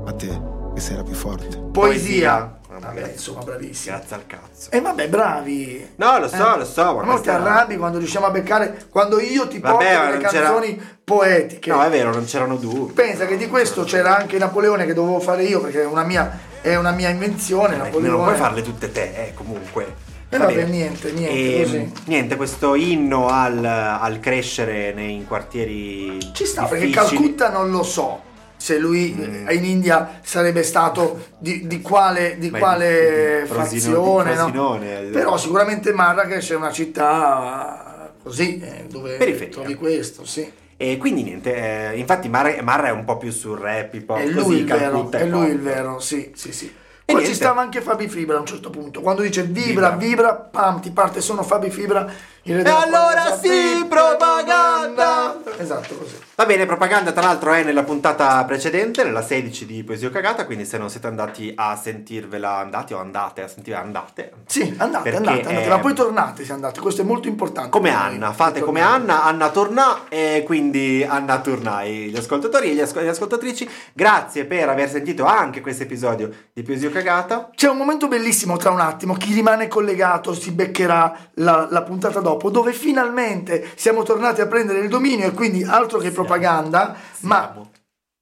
A 0.04 0.12
te, 0.12 0.42
che 0.74 0.82
sei 0.82 0.98
la 0.98 1.04
più 1.04 1.14
forte. 1.14 1.58
Poesia. 1.72 2.60
Vabbè. 2.80 3.02
Vabbè, 3.02 3.12
insomma, 3.14 3.42
bravissimo. 3.44 3.96
Grazie 3.96 4.16
al 4.16 4.26
cazzo. 4.28 4.72
E 4.72 4.82
vabbè, 4.82 5.08
bravi. 5.10 5.88
No, 5.98 6.20
lo 6.20 6.28
so, 6.28 6.56
Eh. 6.56 6.58
lo 6.60 6.66
so. 6.66 6.96
Ma 6.96 7.04
Ma 7.04 7.20
ti 7.20 7.30
arrabbi 7.30 7.78
quando 7.78 7.98
riusciamo 7.98 8.26
a 8.26 8.30
beccare, 8.32 8.86
quando 8.90 9.20
io 9.20 9.48
ti 9.48 9.60
Vabbè, 9.60 9.74
porto 9.74 9.88
delle 9.90 10.22
non 10.22 10.30
c'era- 10.32 10.46
canzoni 10.48 10.82
poetiche. 11.04 11.70
No, 11.72 11.84
è 11.84 11.90
vero, 11.90 12.12
non 12.12 12.26
c'erano 12.26 12.56
dubbi. 12.56 12.94
Pensa 12.94 13.26
che 13.26 13.38
di 13.38 13.48
questo 13.48 13.84
c'era 13.84 14.18
anche 14.18 14.38
Napoleone 14.38 14.86
che 14.86 14.94
dovevo 14.94 15.20
fare 15.20 15.44
io 15.44 15.62
perché 15.62 15.82
è 15.82 15.86
una 15.86 16.04
mia, 16.04 16.40
è 16.62 16.76
una 16.76 16.92
mia 16.92 17.10
invenzione. 17.10 17.76
Eh, 17.76 17.78
Napoleone. 17.78 18.08
Non 18.18 18.24
puoi 18.26 18.36
farle 18.38 18.62
tutte 18.62 18.92
te, 18.92 19.12
eh, 19.16 19.34
comunque. 19.34 20.12
Eh, 20.30 20.38
Va 20.40 20.46
vabbè, 20.46 20.56
bene. 20.56 20.70
niente, 20.72 21.12
niente, 21.12 21.60
E, 21.60 21.62
così. 21.64 21.92
niente, 22.06 22.36
questo 22.38 22.74
inno 22.74 23.28
al, 23.28 23.64
al 23.64 24.20
crescere 24.20 24.92
nei 24.94 25.24
quartieri. 25.28 26.18
Ci 26.34 26.46
sta 26.46 26.64
perché 26.64 26.86
difficili. 26.88 27.16
Calcutta 27.18 27.50
non 27.52 27.70
lo 27.70 27.84
so 27.84 28.32
se 28.64 28.78
lui 28.78 29.14
Mm. 29.14 29.50
in 29.50 29.66
India 29.66 30.22
sarebbe 30.24 30.64
stato 30.64 31.32
di, 31.38 31.68
di 31.68 31.82
quale, 31.82 32.38
di 32.40 32.50
quale 32.50 33.44
fazione. 33.46 34.36
no? 34.36 34.80
Eh. 34.82 35.10
Però 35.12 35.36
sicuramente 35.36 35.92
Marrakesh 35.92 36.52
è 36.52 36.56
una 36.56 36.72
città 36.72 38.14
così 38.24 38.62
eh, 38.62 38.86
dove 38.90 39.18
Periferia. 39.18 39.50
trovi 39.52 39.76
questo, 39.76 40.24
sì. 40.26 40.50
E 40.78 40.96
quindi 40.98 41.24
niente, 41.24 41.92
eh, 41.92 41.98
infatti 41.98 42.30
Marra, 42.30 42.56
Marra 42.64 42.88
è 42.88 42.92
un 42.92 43.04
po' 43.04 43.18
più 43.18 43.32
sul 43.32 43.58
rap, 43.58 43.94
hip 43.96 44.10
hop, 44.10 44.20
È 44.20 44.26
lui 44.28 44.60
il 44.60 44.66
vero, 44.66 44.80
Calcutta 44.92 45.18
è 45.20 45.26
lui 45.26 45.48
il 45.50 45.60
vero, 45.60 46.00
sì, 46.00 46.32
sì, 46.34 46.54
sì. 46.54 46.74
Poi 47.06 47.26
ci 47.26 47.34
stava 47.34 47.60
anche 47.62 47.82
Fabi 47.82 48.08
Fibra 48.08 48.38
a 48.38 48.40
un 48.40 48.46
certo 48.46 48.70
punto, 48.70 49.02
quando 49.02 49.24
dice 49.24 49.44
vibra, 49.44 49.90
Vibra. 49.92 49.96
vibra, 49.98 50.36
pam, 50.36 50.80
ti 50.80 50.90
parte 50.92 51.20
sono 51.20 51.44
Fabi 51.44 51.70
Fibra. 51.70 52.10
E 52.46 52.54
allora 52.62 53.38
sì, 53.42 53.86
propaganda! 53.88 55.38
Esatto, 55.58 55.96
così. 55.96 56.20
Va 56.36 56.46
bene, 56.48 56.66
propaganda 56.66 57.12
tra 57.12 57.22
l'altro 57.22 57.54
è 57.54 57.64
nella 57.64 57.84
puntata 57.84 58.44
precedente, 58.44 59.04
nella 59.04 59.22
16 59.22 59.66
di 59.68 59.84
Poesia 59.84 60.10
Cagata, 60.10 60.46
quindi 60.46 60.66
se 60.66 60.80
non 60.80 60.90
siete 60.90 61.06
andati 61.08 61.54
a 61.56 61.76
sentirvela, 61.76 62.58
andati 62.58 62.94
o 62.94 63.00
andate 63.00 63.44
a 63.44 63.48
sentirla, 63.48 63.80
andate. 63.80 64.32
Sì, 64.48 64.74
andate, 64.78 65.04
Perché 65.04 65.18
andate, 65.20 65.48
andate, 65.48 65.64
è- 65.66 65.70
ma 65.70 65.78
poi 65.80 65.94
tornate 65.94 66.44
se 66.44 66.52
andate, 66.52 66.80
questo 66.82 67.02
è 67.02 67.06
molto 67.06 67.28
importante. 67.28 67.70
Come 67.70 67.92
Anna, 67.92 68.34
fate 68.34 68.62
come. 68.62 68.82
Anna, 68.82 69.24
Anna 69.24 69.50
torna 69.52 70.08
e 70.10 70.42
quindi 70.44 71.06
Anna 71.08 71.40
tornai, 71.40 72.10
gli 72.10 72.18
ascoltatori 72.18 72.72
e 72.72 72.74
gli 72.74 72.82
ascol- 72.82 73.04
le 73.04 73.10
ascoltatrici. 73.10 73.70
Grazie 73.94 74.46
per 74.46 74.68
aver 74.70 74.90
sentito 74.90 75.24
anche 75.26 75.62
questo 75.62 75.84
episodio 75.84 76.30
di 76.52 76.64
Poesia 76.64 76.90
Cagata. 76.90 77.52
C'è 77.56 77.70
un 77.70 77.78
momento 77.78 78.08
bellissimo 78.08 78.58
tra 78.58 78.72
un 78.72 78.80
attimo, 78.80 79.14
chi 79.14 79.34
rimane 79.34 79.68
collegato 79.68 80.34
si 80.34 80.50
beccherà 80.52 81.16
la, 81.36 81.68
la 81.70 81.84
puntata 81.84 82.20
dopo, 82.22 82.33
dove 82.38 82.74
finalmente 82.74 83.72
siamo 83.76 84.04
tornati 84.04 84.42
a 84.42 84.48
prendere 84.48 84.80
il 84.80 84.90
dominio 84.90 85.28
e 85.28 85.32
quindi 85.32 85.64
altro 85.64 86.00
che 86.00 86.12
propaganda, 86.12 86.96
ma 87.22 87.42
Siamo. 87.52 87.72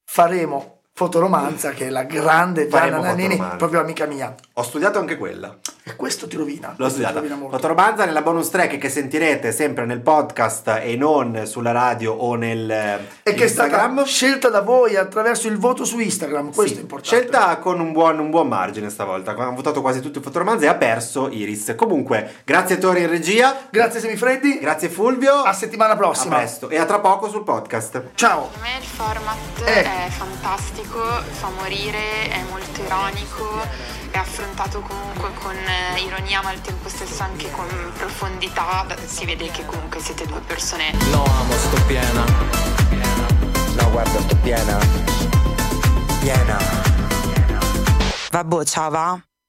faremo 0.04 0.80
fotoromanza 0.94 1.70
che 1.70 1.86
è 1.86 1.90
la 1.90 2.04
grande 2.04 2.68
Gianna 2.68 3.00
Nannini, 3.00 3.40
proprio 3.56 3.80
amica 3.80 4.06
mia. 4.06 4.34
Ho 4.54 4.62
studiato 4.62 4.98
anche 4.98 5.16
quella. 5.16 5.56
E 5.84 5.96
questo 5.96 6.28
ti 6.28 6.36
rovina. 6.36 6.74
L'ho 6.76 6.88
studiata. 6.88 7.14
rovina 7.14 7.34
molto. 7.34 7.56
Fotoromanza 7.56 8.04
nella 8.04 8.22
bonus 8.22 8.50
track 8.50 8.78
che 8.78 8.88
sentirete 8.88 9.50
sempre 9.50 9.84
nel 9.84 10.00
podcast 10.00 10.78
e 10.80 10.94
non 10.94 11.42
sulla 11.44 11.72
radio 11.72 12.12
o 12.12 12.36
nel 12.36 12.70
E 12.70 13.34
che 13.34 13.44
è 13.44 13.48
stata 13.48 13.68
Instagram. 13.68 14.04
scelta 14.04 14.48
da 14.48 14.60
voi 14.60 14.94
attraverso 14.96 15.48
il 15.48 15.58
voto 15.58 15.84
su 15.84 15.98
Instagram, 15.98 16.52
questo 16.54 16.74
Sì, 16.74 16.78
è 16.78 16.82
importante. 16.82 17.16
Scelta 17.16 17.56
con 17.58 17.80
un 17.80 17.90
buon, 17.90 18.20
un 18.20 18.30
buon 18.30 18.46
margine 18.46 18.90
stavolta. 18.90 19.32
Hanno 19.32 19.54
votato 19.56 19.80
quasi 19.80 20.00
tutti 20.00 20.18
i 20.18 20.22
fotoromanzi 20.22 20.66
e 20.66 20.68
ha 20.68 20.74
perso 20.74 21.28
Iris. 21.28 21.74
Comunque, 21.76 22.32
grazie 22.44 22.78
Tori 22.78 23.00
in 23.02 23.08
regia. 23.08 23.52
Grazie 23.68 23.98
Semifreddi, 23.98 24.58
Grazie 24.60 24.88
Fulvio. 24.88 25.34
a 25.42 25.52
settimana 25.52 25.94
A 25.94 25.96
prossima. 25.96 26.36
presto 26.36 26.68
e 26.68 26.78
a 26.78 26.84
tra 26.84 27.00
poco 27.00 27.28
sul 27.28 27.42
podcast. 27.42 28.02
Ciao. 28.14 28.50
Secondo 28.52 28.58
me 28.60 28.78
il 28.78 28.86
format 28.86 29.36
Eh. 29.64 29.82
è 30.06 30.08
fantastico, 30.10 31.00
fa 31.30 31.48
morire, 31.58 32.28
è 32.30 32.40
molto 32.50 32.80
ironico, 32.82 33.60
è 34.12 34.18
affrontato 34.18 34.80
comunque 34.80 35.30
con 35.42 35.54
eh, 35.72 36.00
ironia 36.00 36.42
ma 36.42 36.50
al 36.50 36.60
tempo 36.60 36.88
stesso 36.88 37.22
anche 37.22 37.50
con 37.50 37.66
profondità. 37.96 38.86
Si 39.04 39.24
vede 39.24 39.50
che 39.50 39.64
comunque 39.64 40.00
siete 40.00 40.26
due 40.26 40.40
persone 40.40 40.92
Lo 41.10 41.24
amo, 41.24 41.52
sto 41.52 41.80
piena. 41.86 42.24
No, 43.76 43.90
guarda, 43.90 44.20
sto 44.20 44.36
piena. 44.36 44.78
Piena. 46.20 46.58
Vabbè, 48.30 48.64
ciao 48.64 48.90
va. 48.90 49.31